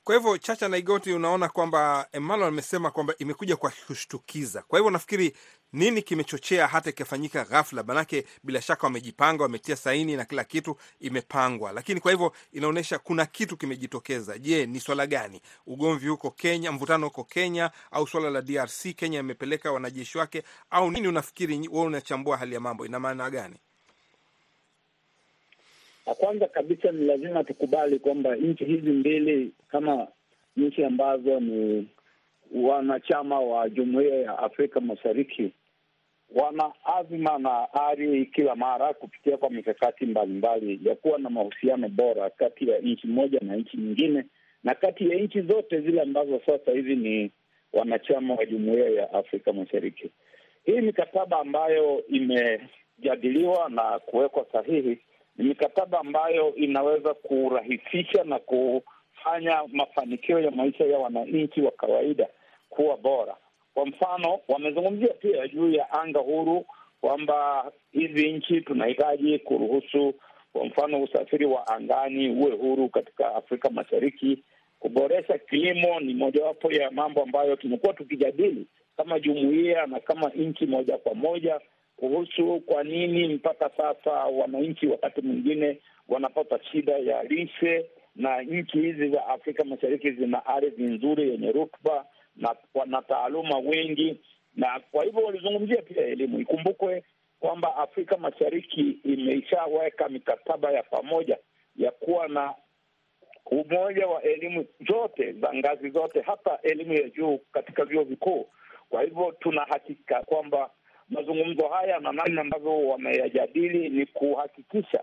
Kwa 0.06 0.14
hivyo 0.16 0.38
Chacha 0.38 0.68
Naigoti, 0.68 1.12
unaona 1.12 1.48
kwamba 1.48 2.08
Emmanuel 2.12 2.48
amesema 2.48 2.90
kwamba 2.90 3.14
imekuja 3.18 3.56
kwa 3.56 3.72
kushtukiza. 3.86 4.62
Kwa 4.62 4.78
hivyo 4.78 4.90
nafikiri 4.90 5.36
nini 5.72 6.02
kimechochea 6.02 6.66
hata 6.66 6.90
ikafanyika 6.90 7.44
ghafla? 7.44 7.82
Manake 7.82 8.24
bila 8.44 8.62
shaka 8.62 8.86
wamejipanga, 8.86 9.42
wametia 9.42 9.76
saini 9.76 10.16
na 10.16 10.24
kila 10.24 10.44
kitu 10.44 10.76
imepangwa, 11.00 11.72
lakini 11.72 12.00
kwa 12.00 12.10
hivyo 12.12 12.32
inaonyesha 12.52 12.98
kuna 12.98 13.26
kitu 13.26 13.56
kimejitokeza. 13.56 14.38
Je, 14.38 14.66
ni 14.66 14.80
swala 14.80 15.06
gani? 15.06 15.40
Ugomvi 15.66 16.08
huko 16.08 16.30
Kenya, 16.30 16.72
mvutano 16.72 17.06
huko 17.06 17.24
Kenya, 17.24 17.70
au 17.90 18.06
swala 18.06 18.30
la 18.30 18.42
DRC? 18.42 18.94
Kenya 18.96 19.20
imepeleka 19.20 19.72
wanajeshi 19.72 20.18
wake, 20.18 20.42
au 20.70 20.90
nini? 20.90 21.08
Unafikiri 21.08 21.68
wewe, 21.68 21.86
unachambua 21.86 22.36
hali 22.36 22.54
ya 22.54 22.60
mambo, 22.60 22.86
ina 22.86 23.00
maana 23.00 23.30
gani? 23.30 23.56
Na 26.06 26.14
kwanza 26.14 26.46
kabisa 26.48 26.92
ni 26.92 27.04
lazima 27.06 27.44
tukubali 27.44 27.98
kwamba 27.98 28.36
nchi 28.36 28.64
hizi 28.64 28.90
mbili 28.90 29.52
kama 29.68 30.08
nchi 30.56 30.84
ambazo 30.84 31.40
ni 31.40 31.88
wanachama 32.54 33.40
wa 33.40 33.68
Jumuiya 33.68 34.14
ya 34.16 34.38
Afrika 34.38 34.80
Mashariki 34.80 35.52
wana 36.34 36.72
azma 36.84 37.38
na 37.38 37.74
ari 37.74 38.26
kila 38.26 38.54
mara 38.56 38.94
kupitia 38.94 39.36
kwa 39.36 39.50
mikakati 39.50 40.06
mbalimbali 40.06 40.80
ya 40.88 40.94
kuwa 40.94 41.18
na 41.18 41.30
mahusiano 41.30 41.88
bora 41.88 42.30
kati 42.30 42.68
ya 42.70 42.78
nchi 42.78 43.06
moja 43.06 43.40
na 43.42 43.56
nchi 43.56 43.76
nyingine 43.76 44.24
na 44.64 44.74
kati 44.74 45.10
ya 45.10 45.16
nchi 45.18 45.40
zote 45.40 45.80
zile 45.80 46.00
ambazo 46.00 46.40
sasa 46.46 46.72
hivi 46.72 46.96
ni 46.96 47.30
wanachama 47.72 48.34
wa 48.34 48.46
Jumuiya 48.46 48.88
ya 48.90 49.12
Afrika 49.12 49.52
Mashariki. 49.52 50.10
Hii 50.64 50.80
mikataba 50.80 51.40
ambayo 51.40 52.02
imejadiliwa 52.08 53.68
na 53.68 53.98
kuwekwa 53.98 54.46
sahihi 54.52 54.98
ni 55.38 55.44
mikataba 55.44 56.00
ambayo 56.00 56.54
inaweza 56.54 57.14
kurahisisha 57.14 58.24
na 58.24 58.38
kufanya 58.38 59.60
mafanikio 59.72 60.38
ya 60.40 60.50
maisha 60.50 60.84
ya 60.84 60.98
wananchi 60.98 61.60
wa 61.62 61.70
kawaida 61.70 62.28
kuwa 62.70 62.96
bora. 62.96 63.36
Kwa 63.74 63.86
mfano, 63.86 64.40
wamezungumzia 64.48 65.08
pia 65.14 65.48
juu 65.48 65.70
ya 65.72 65.92
anga 65.92 66.20
huru 66.20 66.64
kwamba 67.00 67.72
hizi 67.92 68.32
nchi 68.32 68.60
tunahitaji 68.60 69.38
kuruhusu, 69.38 70.14
kwa 70.52 70.64
mfano, 70.64 71.02
usafiri 71.02 71.46
wa 71.46 71.66
angani 71.68 72.28
uwe 72.30 72.50
huru 72.56 72.88
katika 72.88 73.34
Afrika 73.34 73.70
Mashariki. 73.70 74.44
Kuboresha 74.80 75.38
kilimo 75.38 76.00
ni 76.00 76.14
mojawapo 76.14 76.72
ya 76.72 76.90
mambo 76.90 77.22
ambayo 77.22 77.56
tumekuwa 77.56 77.94
tukijadili 77.94 78.66
kama 78.96 79.20
jumuiya 79.20 79.86
na 79.86 80.00
kama 80.00 80.28
nchi 80.28 80.66
moja 80.66 80.98
kwa 80.98 81.14
moja 81.14 81.60
kuhusu 81.96 82.60
kwa 82.66 82.84
nini 82.84 83.28
mpaka 83.34 83.70
sasa 83.76 84.10
wananchi 84.12 84.86
wakati 84.86 85.20
mwingine 85.22 85.78
wanapata 86.08 86.64
shida 86.64 86.92
ya 86.98 87.22
lishe, 87.22 87.90
na 88.16 88.42
nchi 88.42 88.78
hizi 88.80 89.08
za 89.08 89.26
Afrika 89.26 89.64
Mashariki 89.64 90.10
zina 90.10 90.46
ardhi 90.46 90.82
nzuri 90.82 91.30
yenye 91.30 91.52
rutuba 91.52 92.06
na 92.36 92.54
wanataaluma 92.74 93.58
wengi. 93.58 94.20
na 94.56 94.80
kwa 94.90 95.04
hivyo 95.04 95.22
walizungumzia 95.22 95.82
pia 95.82 96.04
elimu. 96.06 96.40
Ikumbukwe 96.40 97.04
kwamba 97.40 97.76
Afrika 97.76 98.16
Mashariki 98.16 98.90
imeshaweka 99.04 100.08
mikataba 100.08 100.70
ya 100.72 100.82
pamoja 100.82 101.38
ya 101.76 101.90
kuwa 101.90 102.28
na 102.28 102.54
umoja 103.46 104.06
wa 104.06 104.22
elimu 104.22 104.66
zote 104.88 105.32
za 105.32 105.54
ngazi 105.54 105.90
zote, 105.90 106.20
hata 106.20 106.58
elimu 106.62 106.92
ya 106.92 107.08
juu 107.10 107.38
katika 107.52 107.84
vyuo 107.84 108.04
vikuu. 108.04 108.48
Kwa 108.88 109.02
hivyo 109.02 109.32
tuna 109.40 109.64
hakika 109.68 110.22
kwamba 110.22 110.70
mazungumzo 111.08 111.68
haya 111.68 111.98
na 112.00 112.12
namna 112.12 112.40
ambavyo 112.40 112.88
wameyajadili 112.88 113.88
ni 113.88 114.06
kuhakikisha 114.06 115.00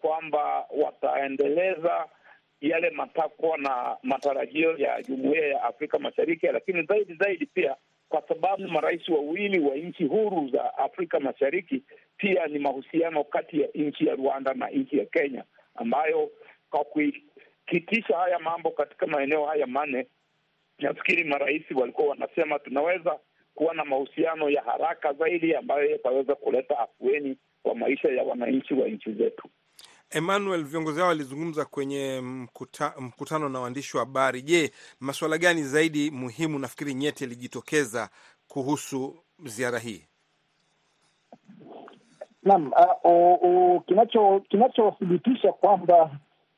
kwamba 0.00 0.66
wataendeleza 0.70 2.06
yale 2.60 2.90
matakwa 2.90 3.58
na 3.58 3.96
matarajio 4.02 4.76
ya 4.78 5.02
jumuiya 5.02 5.46
ya 5.46 5.62
Afrika 5.62 5.98
Mashariki, 5.98 6.46
lakini 6.46 6.82
zaidi 6.82 7.14
zaidi 7.14 7.46
pia 7.46 7.76
kwa 8.08 8.22
sababu 8.28 8.68
marais 8.68 9.08
wawili 9.08 9.58
wa 9.60 9.76
nchi 9.76 10.04
huru 10.04 10.48
za 10.48 10.78
Afrika 10.78 11.20
Mashariki 11.20 11.82
pia 12.16 12.46
ni 12.46 12.58
mahusiano 12.58 13.24
kati 13.24 13.60
ya 13.60 13.68
nchi 13.74 14.06
ya 14.06 14.14
Rwanda 14.14 14.54
na 14.54 14.68
nchi 14.68 14.98
ya 14.98 15.04
Kenya, 15.06 15.44
ambayo 15.74 16.30
kwa 16.70 16.84
kuikitisha 16.84 18.16
haya 18.16 18.38
mambo 18.38 18.70
katika 18.70 19.06
maeneo 19.06 19.46
haya 19.46 19.66
manne, 19.66 20.06
nafikiri 20.78 21.24
marais 21.24 21.62
walikuwa 21.74 22.08
wanasema 22.08 22.58
tunaweza 22.58 23.18
kuwa 23.56 23.74
na 23.74 23.84
mahusiano 23.84 24.50
ya 24.50 24.62
haraka 24.62 25.12
zaidi 25.12 25.54
ambayo 25.54 25.90
yataweza 25.90 26.34
kuleta 26.34 26.78
afueni 26.78 27.36
kwa 27.62 27.74
maisha 27.74 28.08
ya 28.08 28.22
wananchi 28.22 28.74
wa 28.74 28.88
nchi 28.88 29.12
zetu. 29.12 29.48
Emmanuel, 30.10 30.64
viongozi 30.64 30.98
hao 31.00 31.08
walizungumza 31.08 31.64
kwenye 31.64 32.20
mkuta, 32.20 32.94
mkutano 33.00 33.48
na 33.48 33.60
waandishi 33.60 33.96
wa 33.96 34.02
habari. 34.04 34.42
Je, 34.42 34.70
masuala 35.00 35.38
gani 35.38 35.62
zaidi 35.62 36.10
muhimu 36.10 36.58
nafikiri 36.58 36.94
nyeti 36.94 37.24
yalijitokeza 37.24 38.08
kuhusu 38.48 39.16
ziara 39.44 39.78
hii? 39.78 40.04
Naam, 42.42 42.72
uh, 43.04 43.82
kinacho 43.86 44.40
kinachothibitisha 44.48 45.52
kwamba 45.52 46.10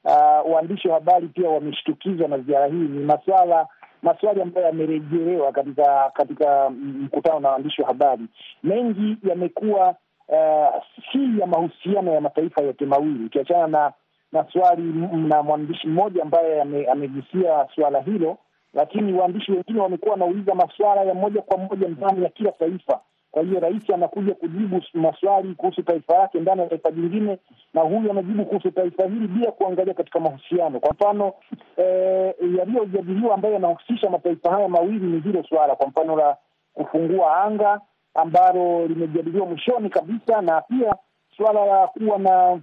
uh, 0.04 0.52
waandishi 0.52 0.88
wa 0.88 0.94
habari 0.94 1.28
pia 1.28 1.48
wameshtukizwa 1.48 2.28
na 2.28 2.38
ziara 2.38 2.66
hii 2.66 2.72
ni 2.74 3.04
maswala 3.04 3.66
maswali 4.02 4.42
ambayo 4.42 4.66
yamerejelewa 4.66 5.52
katika 5.52 6.10
katika 6.14 6.70
mkutano 6.70 7.40
na 7.40 7.48
waandishi 7.48 7.82
wa 7.82 7.88
habari. 7.88 8.24
Mengi 8.62 9.16
yamekuwa 9.28 9.94
uh, 10.28 10.82
si 11.12 11.40
ya 11.40 11.46
mahusiano 11.46 12.12
ya 12.12 12.20
mataifa 12.20 12.62
yote 12.62 12.86
mawili, 12.86 13.24
ukiachana 13.24 13.66
na 13.66 13.92
na 14.32 14.46
swali 14.52 14.82
na 15.28 15.42
mwandishi 15.42 15.86
mmoja 15.86 16.22
ambaye 16.22 16.62
amegusia 16.92 17.66
suala 17.74 18.00
hilo, 18.00 18.36
lakini 18.74 19.12
waandishi 19.12 19.52
wengine 19.52 19.80
wamekuwa 19.80 20.12
wanauliza 20.12 20.54
maswala 20.54 21.02
ya 21.02 21.14
moja 21.14 21.42
kwa 21.42 21.58
moja 21.58 21.88
ndani 21.88 22.22
ya 22.24 22.28
kila 22.30 22.52
taifa. 22.52 23.00
Kwa 23.30 23.42
hiyo 23.42 23.60
rais 23.60 23.90
anakuja 23.90 24.34
kujibu 24.34 24.82
maswali 24.94 25.54
kuhusu 25.54 25.82
taifa 25.82 26.14
yake 26.14 26.40
ndani 26.40 26.60
ya 26.60 26.66
taifa 26.66 26.90
jingine, 26.90 27.38
na 27.74 27.80
huyu 27.80 28.10
anajibu 28.10 28.44
kuhusu 28.44 28.70
taifa 28.70 29.04
hili 29.04 29.28
bila 29.28 29.52
kuangalia 29.52 29.94
katika 29.94 30.20
mahusiano. 30.20 30.80
Kwa 30.80 30.90
mfano 30.92 31.32
eh, 31.76 32.34
yaliyojadiliwa 32.58 33.34
ambayo 33.34 33.54
yanahusisha 33.54 34.10
mataifa 34.10 34.50
haya 34.50 34.68
mawili 34.68 35.06
ni 35.06 35.20
hilo 35.20 35.44
swala, 35.48 35.76
kwa 35.76 35.86
mfano 35.86 36.16
la 36.16 36.36
kufungua 36.74 37.36
anga 37.44 37.80
ambalo 38.14 38.86
limejadiliwa 38.86 39.46
mwishoni 39.46 39.90
kabisa, 39.90 40.42
na 40.42 40.60
pia 40.60 40.94
suala 41.36 41.66
la 41.66 41.86
kuwa 41.86 42.18
na 42.18 42.60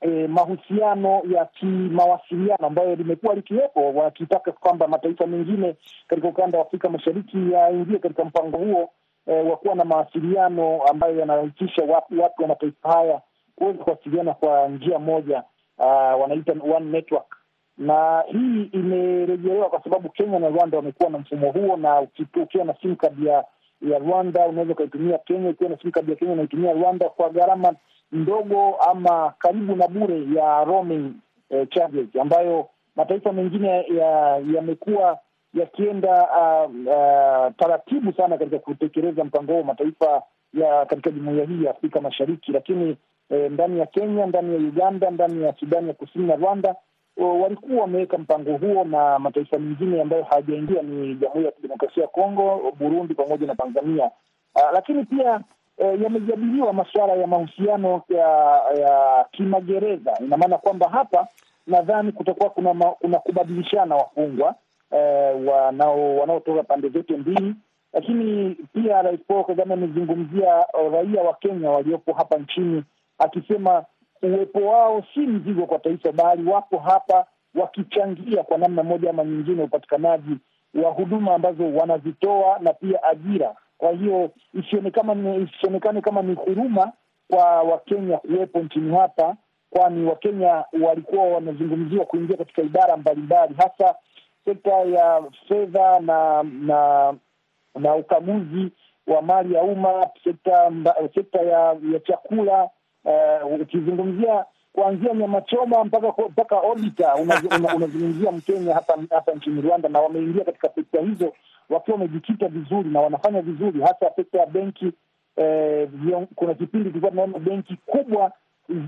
eh, 0.00 0.28
mahusiano 0.28 1.22
ya 1.30 1.44
kimawasiliano 1.44 2.66
ambayo 2.66 2.94
limekuwa 2.94 3.34
likiwepo, 3.34 3.92
wakitaka 3.94 4.52
kwamba 4.52 4.88
mataifa 4.88 5.26
mengine 5.26 5.76
katika 6.06 6.28
ukanda 6.28 6.58
wa 6.58 6.64
Afrika 6.66 6.88
Mashariki 6.88 7.52
yaingie 7.52 7.98
katika 7.98 8.24
mpango 8.24 8.56
huo 8.58 8.90
eh, 9.28 9.46
wa 9.50 9.56
kuwa 9.56 9.74
na 9.74 9.84
mawasiliano 9.84 10.82
ambayo 10.82 11.18
yanarahisisha 11.18 11.82
watu 11.84 12.20
wa 12.42 12.48
mataifa 12.48 12.92
haya 12.92 13.20
kuweza 13.56 13.84
kuwasiliana 13.84 14.34
kwa 14.34 14.68
njia 14.68 14.98
moja, 14.98 15.42
uh, 15.78 16.20
wanaita 16.22 16.52
one 16.76 16.86
network. 16.90 17.36
Na 17.78 18.24
hii 18.32 18.62
imerejelewa 18.62 19.68
kwa 19.70 19.82
sababu 19.84 20.08
Kenya 20.08 20.38
na 20.38 20.48
Rwanda 20.48 20.76
wamekuwa 20.76 21.10
na 21.10 21.18
mfumo 21.18 21.50
huo, 21.52 21.76
na 21.76 22.00
ukiwa 22.42 22.64
na 22.64 22.74
simu 22.82 22.96
kadi 22.96 23.26
ya 23.26 23.44
ya 23.82 23.98
Rwanda 23.98 24.46
unaweza 24.48 24.72
ukaitumia 24.72 25.18
Kenya, 25.18 25.50
ukiwa 25.50 25.70
na 25.70 25.78
simu 25.78 25.92
kadi 25.92 26.10
ya 26.10 26.16
Kenya 26.16 26.32
unaitumia 26.32 26.72
Rwanda 26.72 27.08
kwa 27.08 27.30
gharama 27.30 27.74
ndogo 28.12 28.76
ama 28.76 29.34
karibu 29.38 29.76
na 29.76 29.88
bure 29.88 30.24
ya 30.34 30.64
roaming 30.64 31.12
eh, 31.50 31.68
charges 31.70 32.16
ambayo 32.20 32.68
mataifa 32.96 33.32
mengine 33.32 33.86
yamekuwa 34.54 35.02
ya 35.02 35.18
yakienda 35.54 36.22
uh, 36.22 36.70
uh, 36.70 37.54
taratibu 37.56 38.12
sana 38.12 38.38
katika 38.38 38.58
kutekeleza 38.58 39.24
mpango 39.24 39.52
huo 39.52 39.62
mataifa 39.62 40.22
ya 40.54 40.86
katika 40.86 41.10
jumuiya 41.10 41.44
hii 41.44 41.64
ya 41.64 41.70
Afrika 41.70 42.00
Mashariki, 42.00 42.52
lakini 42.52 42.96
eh, 43.30 43.50
ndani 43.50 43.78
ya 43.80 43.86
Kenya, 43.86 44.26
ndani 44.26 44.52
ya 44.54 44.58
Uganda, 44.60 45.10
ndani 45.10 45.42
ya 45.44 45.52
Sudani 45.60 45.88
ya 45.88 45.94
Kusini 45.94 46.26
na 46.26 46.36
Rwanda 46.36 46.74
walikuwa 47.16 47.80
wameweka 47.80 48.18
mpango 48.18 48.56
huo, 48.56 48.84
na 48.84 49.18
mataifa 49.18 49.58
mengine 49.58 50.02
ambayo 50.02 50.22
hayajaingia 50.22 50.82
ni 50.82 51.14
Jamhuri 51.14 51.44
ya 51.44 51.52
Kidemokrasia 51.52 52.02
ya 52.02 52.08
Kongo, 52.08 52.72
Burundi 52.78 53.14
pamoja 53.14 53.46
na 53.46 53.54
Tanzania. 53.54 54.04
Uh, 54.54 54.72
lakini 54.72 55.04
pia 55.04 55.40
eh, 55.78 56.02
yamejadiliwa 56.02 56.72
masuala 56.72 57.12
ya 57.12 57.26
mahusiano 57.26 58.02
ya 58.08 58.28
ya 58.80 59.24
kimagereza. 59.32 60.12
Ina 60.20 60.36
maana 60.36 60.58
kwamba 60.58 60.88
hapa 60.88 61.26
nadhani 61.66 62.12
kutakuwa 62.12 62.50
kuna 62.50 62.74
kuna 62.74 63.18
kubadilishana 63.18 63.94
wafungwa 63.96 64.54
eh, 64.92 65.46
wanao 65.46 66.16
wanaotoka 66.16 66.62
pande 66.62 66.88
zote 66.88 67.16
mbili, 67.16 67.54
lakini 67.92 68.54
pia 68.72 69.02
Rais 69.02 69.20
Paul 69.28 69.44
Kagame 69.44 69.74
amezungumzia 69.74 70.64
raia 70.92 71.22
wa 71.22 71.34
Kenya 71.34 71.70
waliopo 71.70 72.12
hapa 72.12 72.36
nchini 72.38 72.82
akisema 73.18 73.84
uwepo 74.22 74.58
wao 74.60 75.04
si 75.14 75.20
mzigo 75.20 75.66
kwa 75.66 75.78
taifa, 75.78 76.12
bali 76.12 76.50
wapo 76.50 76.78
hapa 76.78 77.26
wakichangia 77.54 78.42
kwa 78.42 78.58
namna 78.58 78.82
moja 78.82 79.10
ama 79.10 79.24
nyingine 79.24 79.62
upatikanaji 79.62 80.36
wa 80.74 80.90
huduma 80.90 81.34
ambazo 81.34 81.74
wanazitoa 81.74 82.58
na 82.58 82.72
pia 82.72 83.02
ajira. 83.02 83.54
Kwa 83.78 83.90
hiyo 83.92 84.30
isionekane 84.54 86.00
kama 86.00 86.22
ni 86.22 86.34
huruma 86.34 86.92
kwa 87.30 87.62
Wakenya 87.62 88.18
kuwepo 88.18 88.58
nchini 88.58 88.96
hapa, 88.96 89.36
kwani 89.70 90.06
Wakenya 90.06 90.64
walikuwa 90.82 91.24
wanazungumziwa 91.24 92.04
kuingia 92.04 92.36
katika 92.36 92.62
idara 92.62 92.96
mbalimbali, 92.96 93.54
hasa 93.54 93.94
sekta 94.48 94.70
ya 94.70 95.22
fedha 95.48 96.00
na 96.00 96.42
na 96.42 97.14
na 97.74 97.94
ukaguzi 97.94 98.72
wa 99.06 99.22
mali 99.22 99.54
ya 99.54 99.62
umma, 99.62 100.06
sekta 100.24 100.72
sekta 101.14 101.38
ya, 101.42 101.76
ya 101.92 102.00
chakula 102.06 102.68
ukizungumzia 103.62 104.34
uh, 104.34 104.42
kuanzia 104.72 105.14
nyama 105.14 105.40
choma 105.40 105.84
mpaka 105.84 106.12
mpaka 106.28 106.56
odita 106.60 107.14
unazungumzia 107.14 108.32
Mkenya 108.32 108.74
hapa 108.74 108.98
hapa 109.10 109.32
nchini 109.32 109.60
Rwanda, 109.60 109.88
na 109.88 110.00
wameingia 110.00 110.44
katika 110.44 110.68
sekta 110.74 111.00
hizo 111.00 111.32
wakiwa 111.70 111.96
wamejikita 111.96 112.48
vizuri 112.48 112.88
na 112.88 113.00
wanafanya 113.00 113.42
vizuri, 113.42 113.80
hasa 113.80 114.10
sekta 114.16 114.38
ya 114.38 114.46
benki. 114.46 114.92
Eh, 115.36 115.88
kuna 116.34 116.54
kipindi 116.54 116.88
tulikuwa 116.88 117.10
tunaona 117.10 117.38
benki 117.38 117.76
kubwa 117.86 118.32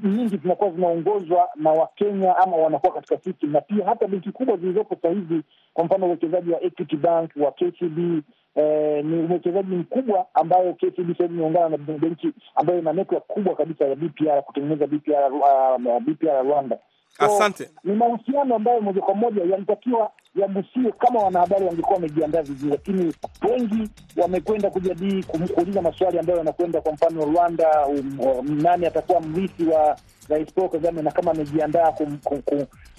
nyingi 0.05 0.37
zinakuwa 0.37 0.71
zinaongozwa 0.71 1.49
na 1.57 1.71
Wakenya 1.71 2.37
ama 2.37 2.57
wanakuwa 2.57 2.93
katika 2.93 3.19
system, 3.19 3.51
na 3.53 3.61
pia 3.61 3.85
hata 3.87 4.09
benki 4.09 4.33
kubwa 4.33 4.57
zilizopo 4.57 4.95
sasa 4.95 5.09
hivi, 5.09 5.43
kwa 5.75 5.85
mfano 5.85 6.07
uwekezaji 6.07 6.51
wa 6.51 6.63
Equity 6.63 6.97
Bank 6.97 7.31
wa 7.37 7.53
KCB 7.53 8.23
Eh, 8.55 9.05
ni 9.05 9.17
uwekezaji 9.23 9.75
mkubwa 9.75 10.27
ambayo 10.35 10.75
KCB 10.75 11.09
sasa 11.13 11.25
hivi 11.25 11.35
imeungana 11.35 11.69
na 11.69 11.77
benki 11.79 12.33
ambayo 12.55 12.79
ina 12.79 12.93
network 12.93 13.27
kubwa 13.27 13.55
kabisa 13.57 13.85
ya 13.85 13.97
BPR 13.97 14.43
kutengeneza 14.43 14.87
BPR, 14.87 15.33
uh, 15.33 16.03
BPR 16.03 16.43
Rwanda. 16.43 16.79
So, 17.19 17.25
asante. 17.25 17.71
Ni 17.85 17.95
mahusiano 17.95 18.55
ambayo 18.57 18.81
moja 18.81 19.01
kwa 19.01 19.15
moja 19.15 19.43
yalitakiwa 19.45 20.11
yagusiwe 20.35 20.93
kama 20.93 21.21
wanahabari 21.21 21.65
wangekuwa 21.65 21.95
wamejiandaa 21.95 22.43
vizuri, 22.43 22.71
lakini 22.71 23.15
wengi 23.49 23.91
wamekwenda 24.17 24.71
kujadili 24.71 25.23
kuuliza 25.25 25.83
maswali 25.83 26.19
ambayo 26.19 26.39
yanakwenda, 26.39 26.81
kwa 26.81 26.93
mfano 26.93 27.25
Rwanda, 27.25 27.87
um, 27.87 28.21
um, 28.21 28.63
nani 28.63 28.87
atakuwa 28.87 29.21
mrithi 29.21 29.65
wa 29.65 29.97
Rais 30.29 30.53
Paul 30.55 30.69
Kagame 30.71 31.03
na 31.03 31.11
kama 31.11 31.31
amejiandaa 31.31 31.93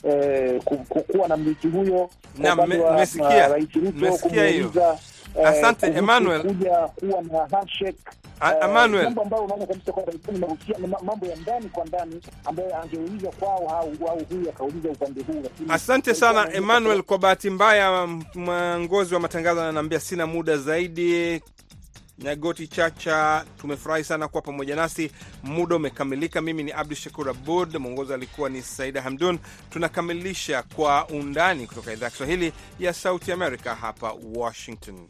eh, 0.04 0.62
kuwa 1.12 1.28
na 1.28 1.38
mrithi 1.38 1.68
huyo. 1.68 2.10
Mmesikia, 2.94 3.48
ruto 3.48 4.44
hiyo. 4.44 4.72
Asante 5.46 5.88
Emmanuel, 5.88 6.42
kuja 6.42 6.72
kuwa 6.78 7.22
na 7.22 7.58
handshake 7.58 7.98
Emmanuel, 8.64 9.04
mambo 9.04 9.22
ambayo 9.22 9.44
unaona 9.44 9.66
kabisa 9.66 9.92
kwamba 9.92 10.14
ni 10.32 10.40
mahusiano, 10.40 10.88
mambo 11.04 11.26
ya 11.26 11.36
ndani 11.36 11.70
kwa 11.70 11.86
ndani 11.86 12.22
ambayo 12.46 12.82
angeuliza 12.82 13.32
kwao 13.32 13.70
au 13.70 13.90
huyu 14.30 14.50
akauliza 14.50 14.90
upande 14.90 15.22
huu. 15.24 15.44
Asante 15.70 16.14
sana 16.14 16.54
Emmanuel. 16.54 17.02
Kwa 17.04 17.18
bahati 17.18 17.50
mbaya, 17.50 18.08
mwongozi 18.36 19.14
wa 19.14 19.20
matangazo 19.20 19.62
ananiambia 19.62 20.00
sina 20.00 20.28
muda 20.28 20.58
zaidi. 20.58 21.42
Nyagoti 22.22 22.68
Chacha, 22.68 23.46
tumefurahi 23.62 24.04
sana 24.04 24.28
kuwa 24.28 24.42
pamoja 24.42 24.76
nasi, 24.76 25.12
muda 25.44 25.76
umekamilika. 25.76 26.42
Mimi 26.42 26.64
ni 26.64 26.72
Abdu 26.72 26.96
Shakur 26.96 27.30
Abud, 27.30 27.76
mwongozi 27.78 28.14
alikuwa 28.14 28.50
ni 28.50 28.62
Saida 28.62 29.02
Hamdun. 29.02 29.40
Tunakamilisha 29.70 30.64
kwa 30.64 31.08
undani 31.08 31.68
kutoka 31.68 31.94
idhaa 31.94 32.06
ya 32.06 32.12
Kiswahili 32.12 32.54
ya 32.80 32.94
Sauti 32.94 33.32
Amerika 33.32 33.76
hapa 33.76 34.14
Washington. 34.36 35.08